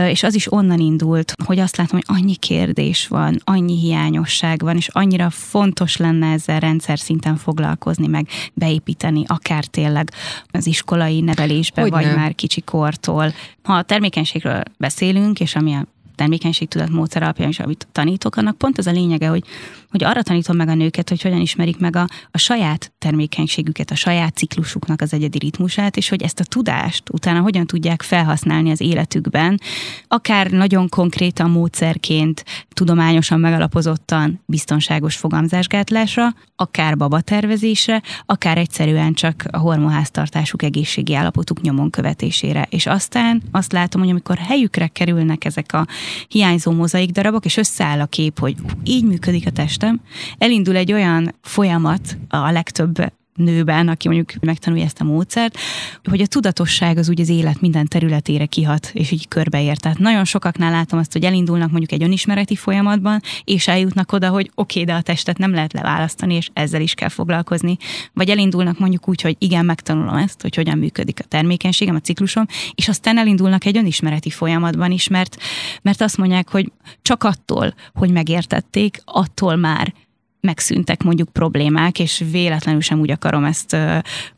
és 0.07 0.23
az 0.23 0.35
is 0.35 0.51
onnan 0.51 0.79
indult, 0.79 1.33
hogy 1.45 1.59
azt 1.59 1.77
látom, 1.77 1.99
hogy 2.05 2.17
annyi 2.17 2.35
kérdés 2.35 3.07
van, 3.07 3.41
annyi 3.43 3.79
hiányosság 3.79 4.61
van, 4.61 4.75
és 4.75 4.87
annyira 4.87 5.29
fontos 5.29 5.97
lenne 5.97 6.31
ezzel 6.31 6.59
rendszer 6.59 6.99
szinten 6.99 7.35
foglalkozni, 7.35 8.07
meg 8.07 8.27
beépíteni, 8.53 9.23
akár 9.27 9.65
tényleg 9.65 10.11
az 10.51 10.67
iskolai 10.67 11.23
nevelésbe, 11.25 11.81
hogy 11.81 11.91
vagy 11.91 12.15
már 12.15 12.35
kicsi 12.35 12.61
kortól. 12.61 13.33
Ha 13.63 13.73
a 13.73 13.81
termékenységről 13.81 14.61
beszélünk, 14.77 15.39
és 15.39 15.55
ami 15.55 15.73
a 15.73 15.85
termékenységtudat 16.15 16.89
módszer 16.89 17.23
alapján 17.23 17.49
is, 17.49 17.59
amit 17.59 17.87
tanítok, 17.91 18.35
annak 18.35 18.57
pont 18.57 18.77
az 18.77 18.87
a 18.87 18.91
lényege, 18.91 19.27
hogy, 19.27 19.43
hogy 19.89 20.03
arra 20.03 20.23
tanítom 20.23 20.55
meg 20.55 20.67
a 20.67 20.73
nőket, 20.73 21.09
hogy 21.09 21.21
hogyan 21.21 21.41
ismerik 21.41 21.77
meg 21.79 21.95
a, 21.95 22.07
a 22.31 22.37
saját 22.37 22.93
termékenységüket, 22.97 23.91
a 23.91 23.95
saját 23.95 24.35
ciklusuknak 24.35 25.01
az 25.01 25.13
egyedi 25.13 25.37
ritmusát, 25.37 25.97
és 25.97 26.09
hogy 26.09 26.21
ezt 26.21 26.39
a 26.39 26.43
tudást 26.43 27.03
utána 27.11 27.39
hogyan 27.39 27.65
tudják 27.65 28.01
felhasználni 28.01 28.71
az 28.71 28.81
életükben, 28.81 29.59
akár 30.07 30.51
nagyon 30.51 30.89
konkrétan 30.89 31.49
módszerként, 31.49 32.43
tudományosan 32.73 33.39
megalapozottan 33.39 34.41
biztonságos 34.45 35.15
fogamzásgátlásra, 35.15 36.33
akár 36.55 36.97
babatervezésre, 36.97 38.01
akár 38.25 38.57
egyszerűen 38.57 39.13
csak 39.13 39.43
a 39.51 39.57
hormonháztartásuk 39.57 40.63
egészségi 40.63 41.15
állapotuk 41.15 41.61
nyomon 41.61 41.89
követésére. 41.89 42.67
És 42.69 42.85
aztán 42.85 43.41
azt 43.51 43.71
látom, 43.71 44.01
hogy 44.01 44.09
amikor 44.09 44.37
helyükre 44.37 44.87
kerülnek 44.87 45.45
ezek 45.45 45.73
a 45.73 45.87
hiányzó 46.27 46.71
mozaik 46.71 47.11
darabok, 47.11 47.45
és 47.45 47.57
összeáll 47.57 47.99
a 47.99 48.05
kép, 48.05 48.39
hogy 48.39 48.55
így 48.83 49.03
működik 49.03 49.47
a 49.47 49.51
testem, 49.51 50.01
elindul 50.37 50.75
egy 50.75 50.93
olyan 50.93 51.35
folyamat 51.41 52.17
a 52.29 52.51
legtöbb 52.51 53.11
nőben, 53.35 53.87
aki 53.87 54.07
mondjuk 54.07 54.41
megtanulja 54.41 54.85
ezt 54.85 55.01
a 55.01 55.03
módszert, 55.03 55.57
hogy 56.03 56.21
a 56.21 56.27
tudatosság 56.27 56.97
az 56.97 57.09
úgy 57.09 57.21
az 57.21 57.29
élet 57.29 57.61
minden 57.61 57.85
területére 57.87 58.45
kihat, 58.45 58.91
és 58.93 59.11
így 59.11 59.27
körbeért. 59.27 59.81
Tehát 59.81 59.97
nagyon 59.97 60.25
sokaknál 60.25 60.71
látom 60.71 60.99
azt, 60.99 61.13
hogy 61.13 61.23
elindulnak 61.23 61.69
mondjuk 61.69 61.91
egy 61.91 62.03
önismereti 62.03 62.55
folyamatban, 62.55 63.21
és 63.43 63.67
eljutnak 63.67 64.11
oda, 64.11 64.29
hogy 64.29 64.51
oké, 64.55 64.81
okay, 64.81 64.93
de 64.93 64.99
a 64.99 65.01
testet 65.01 65.37
nem 65.37 65.53
lehet 65.53 65.73
leválasztani, 65.73 66.33
és 66.33 66.49
ezzel 66.53 66.81
is 66.81 66.93
kell 66.93 67.09
foglalkozni. 67.09 67.77
Vagy 68.13 68.29
elindulnak 68.29 68.79
mondjuk 68.79 69.07
úgy, 69.09 69.21
hogy 69.21 69.35
igen, 69.39 69.65
megtanulom 69.65 70.15
ezt, 70.15 70.41
hogy 70.41 70.55
hogyan 70.55 70.77
működik 70.77 71.19
a 71.19 71.27
termékenységem, 71.27 71.95
a 71.95 71.99
ciklusom, 71.99 72.45
és 72.75 72.87
aztán 72.87 73.17
elindulnak 73.17 73.65
egy 73.65 73.77
önismereti 73.77 74.29
folyamatban 74.29 74.91
is, 74.91 75.07
mert, 75.07 75.37
mert 75.81 76.01
azt 76.01 76.17
mondják, 76.17 76.49
hogy 76.49 76.71
csak 77.01 77.23
attól, 77.23 77.73
hogy 77.93 78.11
megértették, 78.11 79.01
attól 79.05 79.55
már 79.55 79.93
megszűntek 80.45 81.03
mondjuk 81.03 81.29
problémák, 81.29 81.99
és 81.99 82.23
véletlenül 82.31 82.81
sem 82.81 82.99
úgy 82.99 83.11
akarom 83.11 83.43
ezt 83.43 83.77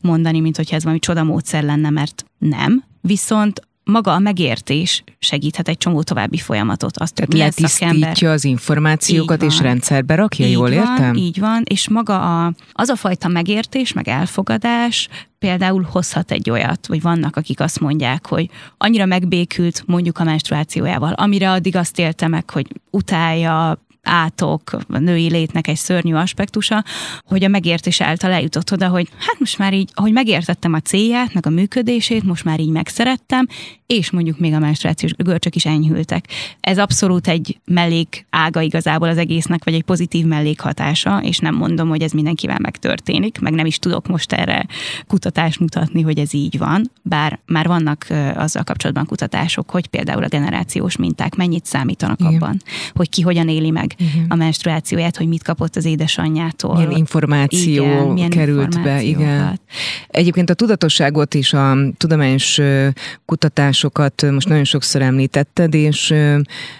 mondani, 0.00 0.40
mint 0.40 0.56
hogyha 0.56 0.76
ez 0.76 0.82
valami 0.82 1.00
csodamódszer 1.00 1.62
lenne, 1.62 1.90
mert 1.90 2.24
nem. 2.38 2.84
Viszont 3.00 3.68
maga 3.88 4.12
a 4.12 4.18
megértés 4.18 5.04
segíthet 5.18 5.68
egy 5.68 5.76
csomó 5.76 6.02
további 6.02 6.38
folyamatot. 6.38 6.96
Azt, 6.96 7.14
Tehát 7.14 7.34
letisztítja 7.34 8.30
az 8.30 8.44
információkat 8.44 9.42
és 9.42 9.60
rendszerbe 9.60 10.14
rakja, 10.14 10.46
így 10.46 10.52
jól 10.52 10.70
van, 10.70 10.72
értem? 10.72 11.14
Így 11.14 11.38
van, 11.38 11.62
és 11.64 11.88
maga 11.88 12.44
a, 12.44 12.52
az 12.72 12.88
a 12.88 12.96
fajta 12.96 13.28
megértés, 13.28 13.92
meg 13.92 14.08
elfogadás 14.08 15.08
például 15.38 15.86
hozhat 15.90 16.30
egy 16.30 16.50
olyat, 16.50 16.86
vagy 16.86 17.02
vannak, 17.02 17.36
akik 17.36 17.60
azt 17.60 17.80
mondják, 17.80 18.26
hogy 18.26 18.50
annyira 18.76 19.06
megbékült 19.06 19.82
mondjuk 19.86 20.18
a 20.18 20.24
menstruációjával, 20.24 21.12
amire 21.12 21.50
addig 21.50 21.76
azt 21.76 21.98
élte 21.98 22.28
meg, 22.28 22.50
hogy 22.50 22.66
utálja, 22.90 23.86
átok, 24.08 24.76
a 24.88 24.98
női 24.98 25.30
létnek 25.30 25.66
egy 25.66 25.76
szörnyű 25.76 26.14
aspektusa, 26.14 26.84
hogy 27.24 27.44
a 27.44 27.48
megértés 27.48 28.00
által 28.00 28.30
eljutott 28.30 28.72
oda, 28.72 28.88
hogy 28.88 29.08
hát 29.18 29.38
most 29.38 29.58
már 29.58 29.74
így, 29.74 29.90
ahogy 29.94 30.12
megértettem 30.12 30.72
a 30.72 30.80
célját, 30.80 31.34
meg 31.34 31.46
a 31.46 31.50
működését, 31.50 32.22
most 32.22 32.44
már 32.44 32.60
így 32.60 32.70
megszerettem, 32.70 33.46
és 33.86 34.10
mondjuk 34.10 34.38
még 34.38 34.52
a 34.52 34.58
menstruációs 34.58 35.12
görcsök 35.12 35.54
is 35.54 35.66
enyhültek. 35.66 36.24
Ez 36.60 36.78
abszolút 36.78 37.28
egy 37.28 37.58
mellék 37.64 38.26
ága 38.30 38.60
igazából 38.60 39.08
az 39.08 39.18
egésznek, 39.18 39.64
vagy 39.64 39.74
egy 39.74 39.82
pozitív 39.82 40.26
mellékhatása, 40.26 41.20
és 41.22 41.38
nem 41.38 41.54
mondom, 41.54 41.88
hogy 41.88 42.02
ez 42.02 42.12
mindenkivel 42.12 42.58
megtörténik, 42.58 43.38
meg 43.40 43.52
nem 43.52 43.66
is 43.66 43.78
tudok 43.78 44.06
most 44.06 44.32
erre 44.32 44.66
kutatást 45.06 45.60
mutatni, 45.60 46.02
hogy 46.02 46.18
ez 46.18 46.34
így 46.34 46.58
van, 46.58 46.90
bár 47.02 47.38
már 47.46 47.66
vannak 47.66 48.06
azzal 48.34 48.62
kapcsolatban 48.62 49.06
kutatások, 49.06 49.70
hogy 49.70 49.86
például 49.86 50.24
a 50.24 50.28
generációs 50.28 50.96
minták 50.96 51.34
mennyit 51.34 51.64
számítanak 51.64 52.20
Igen. 52.20 52.34
abban, 52.34 52.62
hogy 52.92 53.08
ki 53.08 53.22
hogyan 53.22 53.48
éli 53.48 53.70
meg 53.70 53.94
igen. 53.98 54.26
a 54.28 54.34
menstruációját, 54.34 55.16
hogy 55.16 55.28
mit 55.28 55.42
kapott 55.42 55.76
az 55.76 55.84
édesanyjától. 55.84 56.74
Milyen 56.74 56.90
információ 56.90 57.84
igen, 57.84 58.06
milyen 58.06 58.30
került 58.30 58.82
be, 58.82 59.02
igen. 59.02 59.60
Egyébként 60.08 60.50
a 60.50 60.54
tudatosságot 60.54 61.34
is, 61.34 61.52
a 61.52 61.76
tudományos 61.96 62.60
kutatásokat 63.24 64.30
most 64.30 64.48
nagyon 64.48 64.64
sokszor 64.64 65.02
említetted, 65.02 65.74
és 65.74 66.14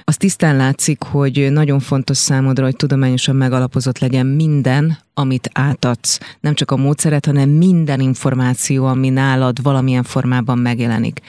az 0.05 0.17
tisztán 0.17 0.57
látszik, 0.57 1.03
hogy 1.03 1.49
nagyon 1.53 1.81
fontos 1.81 2.17
számodra, 2.17 2.65
hogy 2.65 2.77
tudományosan 2.77 3.37
megalapozott 3.37 3.99
legyen 3.99 4.27
minden, 4.27 4.99
amit 5.15 5.51
átadsz. 5.53 6.21
Nem 6.41 6.55
csak 6.55 6.71
a 6.71 6.77
módszeret, 6.77 7.27
hanem 7.27 7.49
minden 7.49 8.01
információ, 8.01 8.85
ami 8.85 9.09
nálad 9.09 9.63
valamilyen 9.63 10.03
formában 10.03 10.59
megjelenik. 10.59 11.21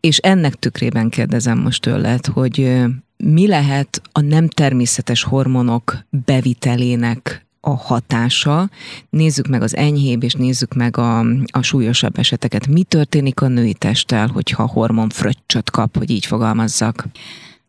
És 0.00 0.18
ennek 0.18 0.54
tükrében 0.54 1.08
kérdezem 1.08 1.58
most 1.58 1.82
tőled, 1.82 2.26
hogy 2.26 2.82
mi 3.16 3.46
lehet 3.46 4.02
a 4.12 4.20
nem 4.20 4.48
természetes 4.48 5.22
hormonok 5.22 5.98
bevitelének 6.24 7.46
a 7.60 7.76
hatása. 7.76 8.70
Nézzük 9.10 9.46
meg 9.46 9.62
az 9.62 9.76
enyhébb, 9.76 10.22
és 10.22 10.32
nézzük 10.34 10.74
meg 10.74 10.96
a, 10.96 11.18
a 11.52 11.62
súlyosabb 11.62 12.18
eseteket. 12.18 12.66
Mi 12.66 12.82
történik 12.82 13.40
a 13.40 13.48
női 13.48 13.74
testtel, 13.74 14.26
hogyha 14.26 14.66
hormonfröccsöt 14.66 15.70
kap, 15.70 15.96
hogy 15.96 16.10
így 16.10 16.26
fogalmazzak? 16.26 17.06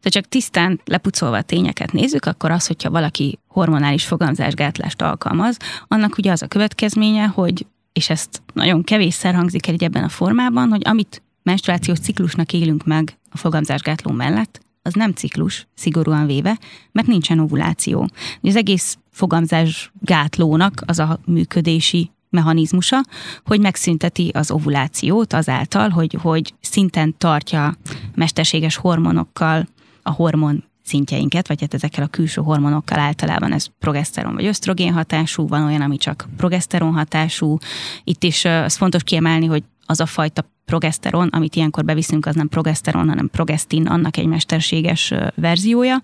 De 0.01 0.09
csak 0.09 0.27
tisztán 0.27 0.79
lepucolva 0.85 1.37
a 1.37 1.41
tényeket 1.41 1.91
nézzük, 1.91 2.25
akkor 2.25 2.51
az, 2.51 2.67
hogyha 2.67 2.89
valaki 2.89 3.39
hormonális 3.47 4.05
fogamzásgátlást 4.05 5.01
alkalmaz, 5.01 5.57
annak 5.87 6.17
ugye 6.17 6.31
az 6.31 6.41
a 6.41 6.47
következménye, 6.47 7.25
hogy, 7.25 7.65
és 7.93 8.09
ezt 8.09 8.41
nagyon 8.53 8.83
kevésszer 8.83 9.33
hangzik 9.33 9.67
el 9.67 9.75
ebben 9.77 10.03
a 10.03 10.09
formában, 10.09 10.69
hogy 10.69 10.81
amit 10.85 11.21
menstruációs 11.43 11.99
ciklusnak 11.99 12.53
élünk 12.53 12.85
meg 12.85 13.17
a 13.29 13.37
fogamzásgátló 13.37 14.11
mellett, 14.11 14.64
az 14.85 14.93
nem 14.93 15.11
ciklus, 15.11 15.67
szigorúan 15.73 16.25
véve, 16.25 16.59
mert 16.91 17.07
nincsen 17.07 17.39
ovuláció. 17.39 18.09
Az 18.41 18.55
egész 18.55 18.97
fogamzás 19.11 19.91
gátlónak 19.99 20.81
az 20.85 20.99
a 20.99 21.19
működési 21.25 22.11
mechanizmusa, 22.29 23.03
hogy 23.45 23.59
megszünteti 23.59 24.29
az 24.33 24.51
ovulációt 24.51 25.33
azáltal, 25.33 25.89
hogy, 25.89 26.17
hogy 26.21 26.53
szinten 26.61 27.15
tartja 27.17 27.75
mesterséges 28.15 28.75
hormonokkal 28.75 29.67
a 30.01 30.11
hormon 30.11 30.63
szintjeinket, 30.83 31.47
vagy 31.47 31.61
hát 31.61 31.73
ezekkel 31.73 32.03
a 32.03 32.07
külső 32.07 32.41
hormonokkal 32.41 32.99
általában 32.99 33.51
ez 33.51 33.65
progeszteron 33.79 34.33
vagy 34.33 34.45
ösztrogén 34.45 34.93
hatású, 34.93 35.47
van 35.47 35.63
olyan, 35.63 35.81
ami 35.81 35.97
csak 35.97 36.27
progeszteron 36.37 36.93
hatású. 36.93 37.57
Itt 38.03 38.23
is 38.23 38.45
az 38.45 38.75
fontos 38.75 39.03
kiemelni, 39.03 39.45
hogy 39.45 39.63
az 39.85 39.99
a 39.99 40.05
fajta 40.05 40.45
progeszteron, 40.65 41.27
amit 41.27 41.55
ilyenkor 41.55 41.85
beviszünk, 41.85 42.25
az 42.25 42.35
nem 42.35 42.47
progeszteron, 42.47 43.07
hanem 43.07 43.29
progesztin, 43.29 43.87
annak 43.87 44.17
egy 44.17 44.25
mesterséges 44.25 45.13
verziója, 45.35 46.01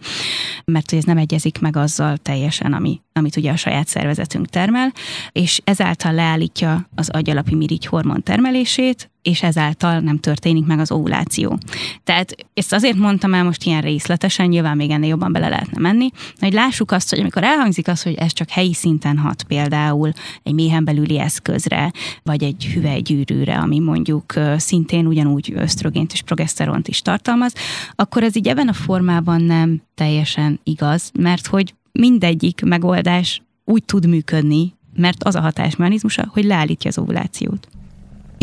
mert 0.66 0.94
ez 0.94 1.04
nem 1.04 1.18
egyezik 1.18 1.60
meg 1.60 1.76
azzal 1.76 2.18
teljesen, 2.18 2.74
ami, 2.74 3.02
amit 3.14 3.36
ugye 3.36 3.52
a 3.52 3.56
saját 3.56 3.88
szervezetünk 3.88 4.48
termel, 4.48 4.94
és 5.32 5.62
ezáltal 5.64 6.14
leállítja 6.14 6.90
az 6.96 7.10
agyalapi 7.10 7.56
mirigy 7.56 7.86
hormon 7.86 8.24
termelését, 8.24 9.12
és 9.22 9.44
ezáltal 9.44 10.00
nem 10.00 10.20
történik 10.20 10.66
meg 10.66 10.80
az 10.80 10.92
ovuláció. 10.92 11.58
Tehát 12.04 12.36
ezt 12.54 12.74
azért 12.74 12.98
mondtam 12.98 13.34
el 13.34 13.44
most 13.44 13.64
ilyen 13.64 13.82
részletesen, 13.82 14.48
nyilván 14.48 14.78
még 14.78 14.90
ennél 14.90 15.10
jobban 15.10 15.32
bele 15.32 15.50
lehetne 15.50 15.80
menni, 15.80 16.10
hogy 16.40 16.54
lássuk 16.54 16.92
azt, 16.92 17.10
hogy 17.10 17.20
amikor 17.20 17.44
elhangzik 17.44 17.88
az, 17.88 18.04
hogy 18.04 18.14
ez 18.14 18.34
csak 18.34 18.50
helyi 18.50 18.74
szinten 18.74 19.18
hat 19.18 19.44
például 19.44 20.12
egy 20.44 20.54
méhen 20.54 20.84
belüli 20.84 21.20
eszközre, 21.20 21.92
vagy 22.24 22.44
egy 22.44 22.66
hüvelygyűrűre, 22.74 23.58
ami 23.72 23.80
mondjuk 23.80 24.34
szintén 24.58 25.08
ugyanúgy 25.08 25.54
ösztrogént 25.56 26.14
és 26.14 26.22
progeszteront 26.22 26.88
is 26.88 27.02
tartalmaz, 27.02 27.54
akkor 27.96 28.24
ez 28.24 28.36
így 28.36 28.48
ebben 28.48 28.68
a 28.68 28.74
formában 28.74 29.42
nem 29.42 29.82
teljesen 29.96 30.60
igaz, 30.64 31.12
mert 31.20 31.48
hogy 31.48 31.74
mindegyik 31.92 32.62
megoldás 32.66 33.42
úgy 33.66 33.84
tud 33.86 34.08
működni, 34.08 34.74
mert 34.96 35.24
az 35.24 35.36
a 35.36 35.42
hatásmechanizmusa, 35.42 36.28
hogy 36.30 36.44
leállítja 36.44 36.90
az 36.90 36.98
ovulációt. 36.98 37.68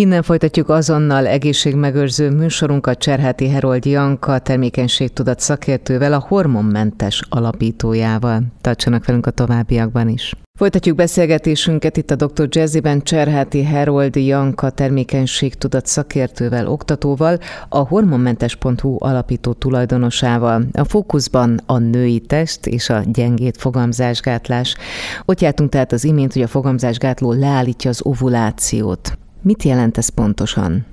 Innen 0.00 0.22
folytatjuk 0.22 0.68
azonnal 0.68 1.26
egészségmegőrző 1.26 2.30
műsorunkat 2.30 2.98
Cserháti 2.98 3.48
Herold 3.48 3.84
Janka 3.84 4.38
termékenységtudat 4.38 5.40
szakértővel, 5.40 6.12
a 6.12 6.24
hormonmentes 6.28 7.22
alapítójával. 7.28 8.42
Tartsanak 8.60 9.06
velünk 9.06 9.26
a 9.26 9.30
továbbiakban 9.30 10.08
is. 10.08 10.34
Folytatjuk 10.58 10.96
beszélgetésünket 10.96 11.96
itt 11.96 12.10
a 12.10 12.14
Dr. 12.14 12.48
Jazzyben 12.50 13.02
Cserháti 13.02 13.64
Herold 13.64 14.16
Janka 14.16 14.70
termékenységtudat 14.70 15.86
szakértővel, 15.86 16.66
oktatóval, 16.66 17.38
a 17.68 17.78
hormonmentes.hu 17.78 18.96
alapító 18.98 19.52
tulajdonosával. 19.52 20.64
A 20.72 20.84
fókuszban 20.84 21.60
a 21.66 21.78
női 21.78 22.20
test 22.20 22.66
és 22.66 22.90
a 22.90 23.02
gyengét 23.12 23.56
fogamzásgátlás. 23.56 24.76
Ott 25.24 25.40
jártunk 25.40 25.70
tehát 25.70 25.92
az 25.92 26.04
imént, 26.04 26.32
hogy 26.32 26.42
a 26.42 26.46
fogamzásgátló 26.46 27.32
leállítja 27.32 27.90
az 27.90 28.00
ovulációt. 28.02 29.18
Mit 29.42 29.62
jelent 29.62 29.98
ez 29.98 30.08
pontosan? 30.08 30.86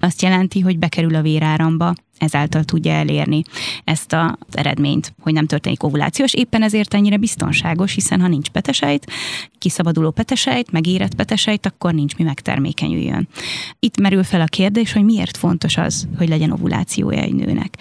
Azt 0.00 0.22
jelenti, 0.22 0.60
hogy 0.60 0.78
bekerül 0.78 1.14
a 1.14 1.22
véráramba, 1.22 1.94
ezáltal 2.18 2.64
tudja 2.64 2.92
elérni 2.92 3.42
ezt 3.84 4.12
az 4.12 4.56
eredményt, 4.56 5.14
hogy 5.20 5.32
nem 5.32 5.46
történik 5.46 5.82
ovuláció, 5.82 6.24
és 6.24 6.34
éppen 6.34 6.62
ezért 6.62 6.94
ennyire 6.94 7.16
biztonságos, 7.16 7.94
hiszen 7.94 8.20
ha 8.20 8.28
nincs 8.28 8.48
petesejt, 8.48 9.10
kiszabaduló 9.58 10.10
petesejt, 10.10 10.70
megérett 10.70 11.14
petesejt, 11.14 11.66
akkor 11.66 11.94
nincs 11.94 12.16
mi 12.16 12.24
megtermékenyüljön. 12.24 13.28
Itt 13.78 14.00
merül 14.00 14.22
fel 14.22 14.40
a 14.40 14.44
kérdés, 14.44 14.92
hogy 14.92 15.04
miért 15.04 15.36
fontos 15.36 15.76
az, 15.76 16.08
hogy 16.18 16.28
legyen 16.28 16.50
ovulációja 16.50 17.20
egy 17.20 17.34
nőnek. 17.34 17.76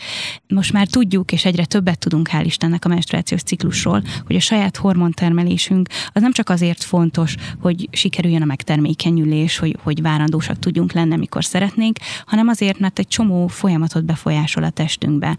Most 0.48 0.74
már 0.74 0.88
tudjuk, 0.88 1.32
és 1.32 1.46
egyre 1.46 1.66
többet 1.66 2.00
tudunk, 2.00 2.30
hál' 2.32 2.44
Istennek 2.46 2.86
a 2.86 2.88
menstruációs 2.88 3.42
ciklusról, 3.42 4.04
hogy 4.26 4.36
a 4.36 4.40
saját 4.40 4.78
hormontermelésünk 4.78 5.90
az 6.14 6.22
nem 6.22 6.32
csak 6.32 6.50
azért 6.50 6.84
fontos, 6.84 7.36
hogy 7.60 7.90
sikerüljön 7.92 8.42
a 8.42 8.46
megtermékenyülés, 8.46 9.58
hogy, 9.58 9.78
hogy 9.84 10.02
várandósak 10.02 10.60
tudjunk 10.60 10.92
lenni, 10.92 11.14
amikor 11.14 11.46
szeretnénk, 11.46 11.98
hanem 12.26 12.48
azért, 12.48 12.80
mert 12.80 13.00
egy 13.00 13.08
csomó 13.08 13.48
folyamatot 13.48 14.06
befolyásol 14.06 14.27
befolyásol 14.28 14.64
a 14.64 14.70
testünkbe. 14.70 15.38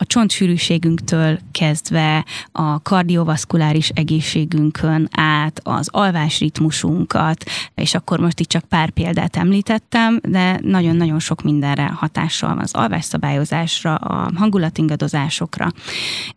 A 0.00 0.06
csontsűrűségünktől 0.06 1.38
kezdve 1.52 2.24
a 2.52 2.82
kardiovaszkuláris 2.82 3.88
egészségünkön 3.88 5.08
át, 5.12 5.60
az 5.62 5.88
alvásritmusunkat, 5.90 7.44
és 7.74 7.94
akkor 7.94 8.18
most 8.18 8.40
itt 8.40 8.48
csak 8.48 8.64
pár 8.64 8.90
példát 8.90 9.36
említettem, 9.36 10.20
de 10.22 10.60
nagyon-nagyon 10.62 11.18
sok 11.18 11.42
mindenre 11.42 11.86
hatással 11.86 12.48
van 12.48 12.58
az 12.58 12.74
alvásszabályozásra, 12.74 13.94
a 13.94 14.30
hangulatingadozásokra. 14.34 15.68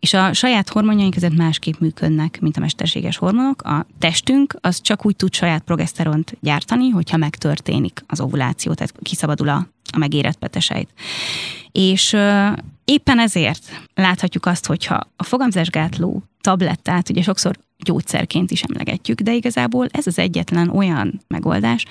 És 0.00 0.14
a 0.14 0.32
saját 0.32 0.68
hormonjaink 0.68 1.16
ezért 1.16 1.36
másképp 1.36 1.78
működnek, 1.78 2.40
mint 2.40 2.56
a 2.56 2.60
mesterséges 2.60 3.16
hormonok. 3.16 3.62
A 3.62 3.86
testünk 3.98 4.56
az 4.60 4.80
csak 4.80 5.06
úgy 5.06 5.16
tud 5.16 5.34
saját 5.34 5.62
progeszteront 5.62 6.36
gyártani, 6.40 6.88
hogyha 6.88 7.16
megtörténik 7.16 8.04
az 8.06 8.20
ovuláció, 8.20 8.74
tehát 8.74 8.94
kiszabadul 9.02 9.48
a 9.48 9.66
a 9.92 9.98
megérett 9.98 10.38
petesejt. 10.38 10.88
És 11.72 12.16
éppen 12.84 13.18
ezért 13.18 13.86
láthatjuk 13.94 14.46
azt, 14.46 14.66
hogyha 14.66 15.00
a 15.16 15.24
fogamzásgátló 15.24 16.22
tablettát, 16.40 17.08
ugye 17.08 17.22
sokszor 17.22 17.56
gyógyszerként 17.78 18.50
is 18.50 18.62
emlegetjük, 18.62 19.20
de 19.20 19.32
igazából 19.34 19.86
ez 19.90 20.06
az 20.06 20.18
egyetlen 20.18 20.68
olyan 20.68 21.20
megoldás, 21.28 21.84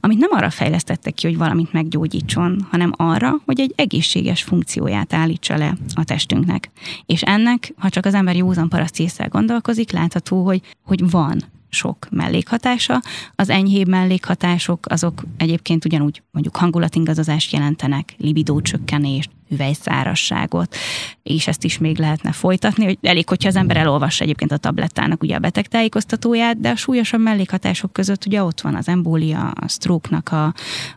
amit 0.00 0.18
nem 0.18 0.30
arra 0.32 0.50
fejlesztettek 0.50 1.14
ki, 1.14 1.26
hogy 1.26 1.36
valamit 1.36 1.72
meggyógyítson, 1.72 2.66
hanem 2.70 2.92
arra, 2.96 3.40
hogy 3.44 3.60
egy 3.60 3.72
egészséges 3.76 4.42
funkcióját 4.42 5.12
állítsa 5.12 5.56
le 5.56 5.76
a 5.94 6.04
testünknek. 6.04 6.70
És 7.06 7.22
ennek, 7.22 7.72
ha 7.76 7.88
csak 7.88 8.06
az 8.06 8.14
ember 8.14 8.36
józan 8.36 8.68
paraszt 8.68 9.28
gondolkozik, 9.28 9.92
látható, 9.92 10.44
hogy, 10.44 10.60
hogy 10.82 11.10
van 11.10 11.42
sok 11.74 12.06
mellékhatása. 12.10 13.02
Az 13.34 13.50
enyhébb 13.50 13.88
mellékhatások 13.88 14.86
azok 14.88 15.22
egyébként 15.36 15.84
ugyanúgy 15.84 16.22
mondjuk 16.30 16.56
hangulatingazozást 16.56 17.52
jelentenek, 17.52 18.14
libidócsökkenést, 18.18 19.30
hüvelyszárasságot, 19.48 20.76
és 21.22 21.46
ezt 21.46 21.64
is 21.64 21.78
még 21.78 21.98
lehetne 21.98 22.32
folytatni, 22.32 22.84
hogy 22.84 22.98
elég, 23.02 23.28
hogyha 23.28 23.48
az 23.48 23.56
ember 23.56 23.76
elolvassa 23.76 24.24
egyébként 24.24 24.52
a 24.52 24.56
tablettának 24.56 25.22
ugye 25.22 25.36
a 25.36 25.38
beteg 25.38 25.66
tájékoztatóját, 25.66 26.60
de 26.60 26.68
a 26.68 26.76
súlyosabb 26.76 27.20
mellékhatások 27.20 27.92
között 27.92 28.26
ugye 28.26 28.42
ott 28.42 28.60
van 28.60 28.74
az 28.74 28.88
embólia, 28.88 29.50
a 29.50 29.68
stroke 29.68 30.22
a, 30.24 30.54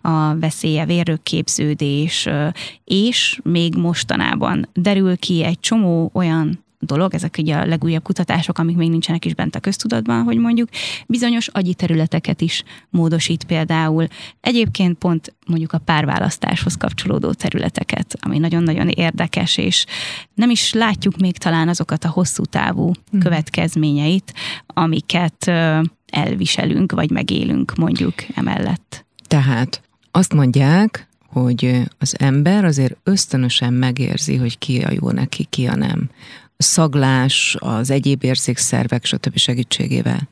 a 0.09 0.35
veszélye, 0.39 0.85
vérrökképződés, 0.85 2.29
és 2.83 3.39
még 3.43 3.75
mostanában 3.75 4.69
derül 4.73 5.17
ki 5.17 5.43
egy 5.43 5.59
csomó 5.59 6.09
olyan 6.13 6.65
dolog, 6.79 7.13
ezek 7.13 7.35
ugye 7.39 7.55
a 7.55 7.65
legújabb 7.65 8.03
kutatások, 8.03 8.57
amik 8.57 8.75
még 8.75 8.89
nincsenek 8.89 9.25
is 9.25 9.33
bent 9.33 9.55
a 9.55 9.59
köztudatban, 9.59 10.23
hogy 10.23 10.37
mondjuk 10.37 10.69
bizonyos 11.07 11.47
agyi 11.47 11.73
területeket 11.73 12.41
is 12.41 12.63
módosít 12.89 13.43
például. 13.43 14.07
Egyébként 14.41 14.97
pont 14.97 15.35
mondjuk 15.47 15.73
a 15.73 15.77
párválasztáshoz 15.77 16.77
kapcsolódó 16.77 17.31
területeket, 17.31 18.17
ami 18.19 18.37
nagyon-nagyon 18.37 18.87
érdekes, 18.87 19.57
és 19.57 19.85
nem 20.33 20.49
is 20.49 20.73
látjuk 20.73 21.17
még 21.17 21.37
talán 21.37 21.67
azokat 21.67 22.03
a 22.03 22.09
hosszú 22.09 22.43
távú 22.43 22.91
hmm. 23.11 23.19
következményeit, 23.19 24.33
amiket 24.65 25.51
elviselünk, 26.05 26.91
vagy 26.91 27.11
megélünk 27.11 27.75
mondjuk 27.75 28.13
emellett. 28.35 29.05
Tehát 29.27 29.81
azt 30.11 30.33
mondják, 30.33 31.07
hogy 31.27 31.81
az 31.97 32.15
ember 32.19 32.65
azért 32.65 32.97
ösztönösen 33.03 33.73
megérzi, 33.73 34.35
hogy 34.35 34.57
ki 34.57 34.81
a 34.81 34.91
jó 34.91 35.11
neki, 35.11 35.45
ki 35.49 35.65
a 35.65 35.75
nem. 35.75 36.09
Szaglás, 36.57 37.55
az 37.59 37.89
egyéb 37.89 38.23
érzékszervek, 38.23 39.05
stb. 39.05 39.37
segítségével. 39.37 40.29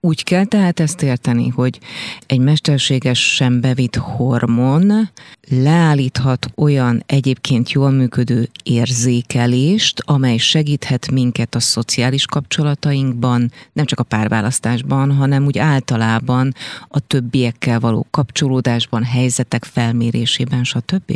Úgy 0.00 0.24
kell 0.24 0.44
tehát 0.44 0.80
ezt 0.80 1.02
érteni, 1.02 1.48
hogy 1.48 1.78
egy 2.26 2.38
mesterségesen 2.38 3.60
bevitt 3.60 3.96
hormon 3.96 5.10
leállíthat 5.48 6.50
olyan 6.56 7.02
egyébként 7.06 7.70
jól 7.70 7.90
működő 7.90 8.48
érzékelést, 8.62 10.02
amely 10.06 10.36
segíthet 10.36 11.10
minket 11.10 11.54
a 11.54 11.60
szociális 11.60 12.26
kapcsolatainkban, 12.26 13.52
nem 13.72 13.84
csak 13.84 14.00
a 14.00 14.02
párválasztásban, 14.02 15.12
hanem 15.12 15.44
úgy 15.44 15.58
általában 15.58 16.54
a 16.88 17.00
többiekkel 17.00 17.80
való 17.80 18.06
kapcsolódásban, 18.10 19.04
helyzetek 19.04 19.64
felmérésében, 19.64 20.64
stb. 20.64 21.12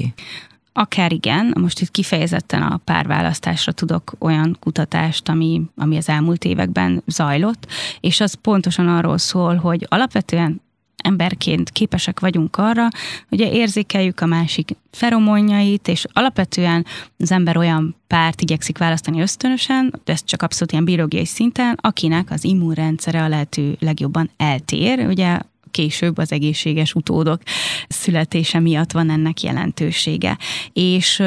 Akár 0.72 1.12
igen, 1.12 1.54
most 1.60 1.80
itt 1.80 1.90
kifejezetten 1.90 2.62
a 2.62 2.80
párválasztásra 2.84 3.72
tudok 3.72 4.12
olyan 4.18 4.56
kutatást, 4.60 5.28
ami, 5.28 5.62
ami 5.76 5.96
az 5.96 6.08
elmúlt 6.08 6.44
években 6.44 7.02
zajlott, 7.06 7.66
és 8.00 8.20
az 8.20 8.34
pontosan 8.34 8.88
arról 8.88 9.18
szól, 9.18 9.54
hogy 9.56 9.86
alapvetően 9.88 10.60
emberként 11.02 11.70
képesek 11.70 12.20
vagyunk 12.20 12.56
arra, 12.56 12.88
hogy 13.28 13.40
érzékeljük 13.40 14.20
a 14.20 14.26
másik 14.26 14.76
feromonjait, 14.90 15.88
és 15.88 16.06
alapvetően 16.12 16.86
az 17.18 17.32
ember 17.32 17.56
olyan 17.56 17.96
párt 18.06 18.40
igyekszik 18.40 18.78
választani 18.78 19.20
ösztönösen, 19.20 20.00
de 20.04 20.12
ez 20.12 20.24
csak 20.24 20.42
abszolút 20.42 20.72
ilyen 20.72 20.84
biológiai 20.84 21.26
szinten, 21.26 21.78
akinek 21.80 22.30
az 22.30 22.44
immunrendszere 22.44 23.22
a 23.22 23.28
lehető 23.28 23.76
legjobban 23.80 24.30
eltér. 24.36 25.06
Ugye 25.06 25.38
később 25.72 26.18
az 26.18 26.32
egészséges 26.32 26.94
utódok 26.94 27.42
születése 27.88 28.60
miatt 28.60 28.92
van 28.92 29.10
ennek 29.10 29.42
jelentősége. 29.42 30.38
És 30.72 31.22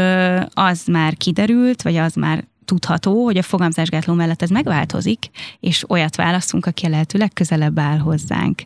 az 0.54 0.86
már 0.86 1.18
kiderült, 1.18 1.82
vagy 1.82 1.96
az 1.96 2.14
már 2.14 2.44
tudható, 2.66 3.24
hogy 3.24 3.38
a 3.38 3.42
fogamzásgátló 3.42 4.14
mellett 4.14 4.42
ez 4.42 4.50
megváltozik, 4.50 5.30
és 5.60 5.90
olyat 5.90 6.16
választunk, 6.16 6.66
aki 6.66 6.86
a 6.86 6.90
lehető 6.90 7.18
legközelebb 7.18 7.80
áll 7.80 7.98
hozzánk. 7.98 8.62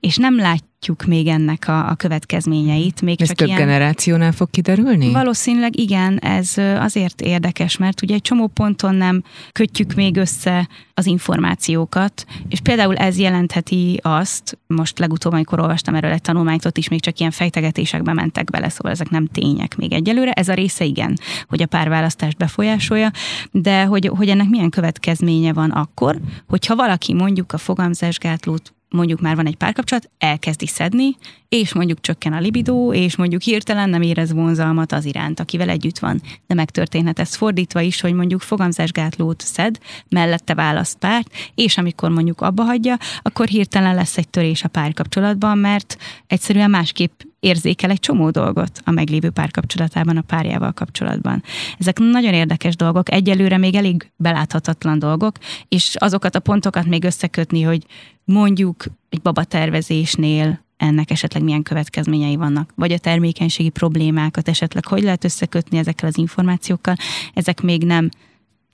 És 0.00 0.16
nem 0.16 0.36
látjuk 0.36 1.04
még 1.04 1.26
ennek 1.26 1.68
a, 1.68 1.88
a 1.88 1.94
következményeit. 1.94 3.02
Még 3.02 3.20
ez 3.20 3.26
csak 3.26 3.36
több 3.36 3.46
ilyen... 3.46 3.58
generációnál 3.58 4.32
fog 4.32 4.50
kiderülni? 4.50 5.12
Valószínűleg 5.12 5.78
igen, 5.78 6.18
ez 6.18 6.52
azért 6.78 7.20
érdekes, 7.20 7.76
mert 7.76 8.02
ugye 8.02 8.14
egy 8.14 8.22
csomó 8.22 8.46
ponton 8.46 8.94
nem 8.94 9.22
kötjük 9.52 9.94
még 9.94 10.16
össze 10.16 10.68
az 10.94 11.06
információkat, 11.06 12.24
és 12.48 12.60
például 12.60 12.96
ez 12.96 13.18
jelentheti 13.18 14.00
azt, 14.02 14.58
most 14.66 14.98
legutóbb, 14.98 15.32
amikor 15.32 15.60
olvastam 15.60 15.94
erről 15.94 16.10
egy 16.10 16.20
tanulmányt, 16.20 16.64
ott 16.64 16.78
is 16.78 16.88
még 16.88 17.00
csak 17.00 17.18
ilyen 17.18 17.30
fejtegetésekbe 17.30 18.12
mentek 18.12 18.50
bele, 18.50 18.68
szóval 18.68 18.92
ezek 18.92 19.10
nem 19.10 19.26
tények 19.26 19.76
még 19.76 19.92
egyelőre. 19.92 20.32
Ez 20.32 20.48
a 20.48 20.54
része 20.54 20.84
igen, 20.84 21.18
hogy 21.48 21.62
a 21.62 21.66
párválasztást 21.66 22.36
befolyásolja, 22.36 23.10
de 23.50 23.84
hogy, 23.84 24.10
hogy 24.16 24.28
ennek 24.28 24.48
milyen 24.48 24.70
következménye 24.70 25.52
van 25.52 25.70
akkor, 25.70 26.20
hogyha 26.48 26.76
valaki 26.76 27.14
mondjuk 27.14 27.52
a 27.52 27.58
fogamzásgátlót 27.58 28.73
mondjuk 28.94 29.20
már 29.20 29.36
van 29.36 29.46
egy 29.46 29.56
párkapcsolat, 29.56 30.10
elkezdi 30.18 30.66
szedni, 30.66 31.16
és 31.48 31.72
mondjuk 31.72 32.00
csökken 32.00 32.32
a 32.32 32.40
libidó, 32.40 32.92
és 32.92 33.16
mondjuk 33.16 33.42
hirtelen 33.42 33.90
nem 33.90 34.02
érez 34.02 34.32
vonzalmat 34.32 34.92
az 34.92 35.04
iránt, 35.04 35.40
akivel 35.40 35.68
együtt 35.68 35.98
van. 35.98 36.20
De 36.46 36.54
megtörténhet 36.54 37.18
ez 37.18 37.34
fordítva 37.34 37.80
is, 37.80 38.00
hogy 38.00 38.12
mondjuk 38.12 38.40
fogamzásgátlót 38.40 39.40
szed, 39.40 39.78
mellette 40.08 40.54
választ 40.54 40.98
párt, 40.98 41.30
és 41.54 41.78
amikor 41.78 42.10
mondjuk 42.10 42.40
abba 42.40 42.62
hagyja, 42.62 42.96
akkor 43.22 43.46
hirtelen 43.46 43.94
lesz 43.94 44.16
egy 44.16 44.28
törés 44.28 44.64
a 44.64 44.68
párkapcsolatban, 44.68 45.58
mert 45.58 45.96
egyszerűen 46.26 46.70
másképp 46.70 47.20
érzékel 47.40 47.90
egy 47.90 48.00
csomó 48.00 48.30
dolgot 48.30 48.80
a 48.84 48.90
meglévő 48.90 49.30
párkapcsolatában, 49.30 50.16
a 50.16 50.20
párjával 50.20 50.72
kapcsolatban. 50.72 51.42
Ezek 51.78 51.98
nagyon 51.98 52.34
érdekes 52.34 52.76
dolgok, 52.76 53.12
egyelőre 53.12 53.58
még 53.58 53.74
elég 53.74 54.10
beláthatatlan 54.16 54.98
dolgok, 54.98 55.36
és 55.68 55.94
azokat 55.98 56.34
a 56.34 56.40
pontokat 56.40 56.86
még 56.86 57.04
összekötni, 57.04 57.62
hogy 57.62 57.86
mondjuk 58.24 58.84
egy 59.08 59.22
babatervezésnél 59.22 60.64
ennek 60.76 61.10
esetleg 61.10 61.42
milyen 61.42 61.62
következményei 61.62 62.36
vannak, 62.36 62.70
vagy 62.74 62.92
a 62.92 62.98
termékenységi 62.98 63.68
problémákat 63.68 64.48
esetleg 64.48 64.86
hogy 64.86 65.02
lehet 65.02 65.24
összekötni 65.24 65.78
ezekkel 65.78 66.08
az 66.08 66.18
információkkal, 66.18 66.94
ezek 67.34 67.60
még 67.60 67.84
nem 67.84 68.08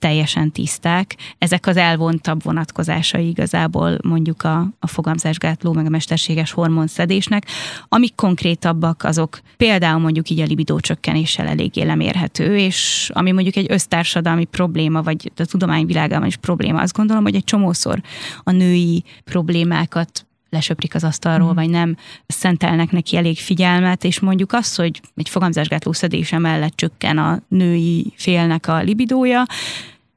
teljesen 0.01 0.51
tiszták. 0.51 1.15
Ezek 1.37 1.67
az 1.67 1.77
elvontabb 1.77 2.43
vonatkozásai 2.43 3.27
igazából 3.27 3.97
mondjuk 4.03 4.43
a, 4.43 4.67
a 4.79 4.87
fogamzásgátló, 4.87 5.73
meg 5.73 5.85
a 5.85 5.89
mesterséges 5.89 6.51
hormonszedésnek. 6.51 7.45
Amik 7.87 8.15
konkrétabbak, 8.15 9.03
azok 9.03 9.39
például 9.57 9.99
mondjuk 9.99 10.29
így 10.29 10.39
a 10.39 10.45
libidó 10.45 10.79
csökkenéssel 10.79 11.47
eléggé 11.47 11.81
lemérhető, 11.81 12.57
és 12.57 13.09
ami 13.13 13.31
mondjuk 13.31 13.55
egy 13.55 13.71
össztársadalmi 13.71 14.45
probléma, 14.45 15.01
vagy 15.01 15.31
a 15.35 15.45
tudományvilágában 15.45 16.27
is 16.27 16.37
probléma, 16.37 16.81
azt 16.81 16.95
gondolom, 16.95 17.23
hogy 17.23 17.35
egy 17.35 17.43
csomószor 17.43 18.01
a 18.43 18.51
női 18.51 19.03
problémákat 19.23 20.25
lesöprik 20.51 20.95
az 20.95 21.03
asztalról, 21.03 21.51
mm. 21.51 21.55
vagy 21.55 21.69
nem 21.69 21.97
szentelnek 22.27 22.91
neki 22.91 23.17
elég 23.17 23.37
figyelmet, 23.37 24.03
és 24.03 24.19
mondjuk 24.19 24.53
az, 24.53 24.75
hogy 24.75 25.01
egy 25.15 25.29
fogamzásgátló 25.29 25.91
szedése 25.93 26.37
mellett 26.37 26.75
csökken 26.75 27.17
a 27.17 27.39
női 27.47 28.13
félnek 28.15 28.67
a 28.67 28.81
libidója, 28.81 29.43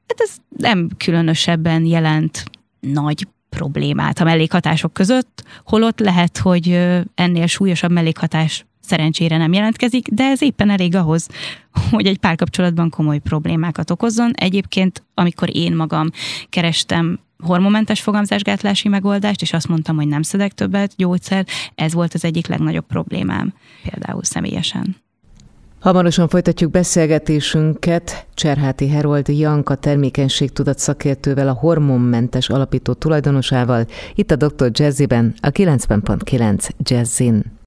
hát 0.07 0.19
ez 0.19 0.35
nem 0.57 0.89
különösebben 0.97 1.85
jelent 1.85 2.43
nagy 2.79 3.27
problémát 3.49 4.19
a 4.19 4.23
mellékhatások 4.23 4.93
között, 4.93 5.43
holott 5.65 5.99
lehet, 5.99 6.37
hogy 6.37 6.79
ennél 7.15 7.47
súlyosabb 7.47 7.91
mellékhatás 7.91 8.65
szerencsére 8.81 9.37
nem 9.37 9.53
jelentkezik, 9.53 10.07
de 10.07 10.23
ez 10.23 10.41
éppen 10.41 10.69
elég 10.69 10.95
ahhoz, 10.95 11.27
hogy 11.91 12.05
egy 12.05 12.17
párkapcsolatban 12.17 12.89
komoly 12.89 13.19
problémákat 13.19 13.91
okozzon. 13.91 14.31
Egyébként, 14.33 15.03
amikor 15.13 15.55
én 15.55 15.75
magam 15.75 16.09
kerestem 16.49 17.19
hormonmentes 17.43 18.01
fogamzásgátlási 18.01 18.87
megoldást, 18.87 19.41
és 19.41 19.53
azt 19.53 19.67
mondtam, 19.67 19.95
hogy 19.95 20.07
nem 20.07 20.21
szedek 20.21 20.53
többet 20.53 20.95
gyógyszer, 20.95 21.45
ez 21.75 21.93
volt 21.93 22.13
az 22.13 22.23
egyik 22.23 22.47
legnagyobb 22.47 22.85
problémám, 22.85 23.53
például 23.89 24.23
személyesen. 24.23 24.95
Hamarosan 25.85 26.27
folytatjuk 26.27 26.71
beszélgetésünket 26.71 28.25
Cserháti 28.33 28.89
Herold 28.89 29.27
Janka 29.27 29.75
termékenységtudat 29.75 30.79
szakértővel, 30.79 31.47
a 31.47 31.53
hormonmentes 31.53 32.49
alapító 32.49 32.93
tulajdonosával, 32.93 33.85
itt 34.15 34.31
a 34.31 34.35
Dr. 34.35 34.69
Jazziben, 34.73 35.33
a 35.41 35.49
90.9 35.49 36.69
Jazzin. 36.77 37.55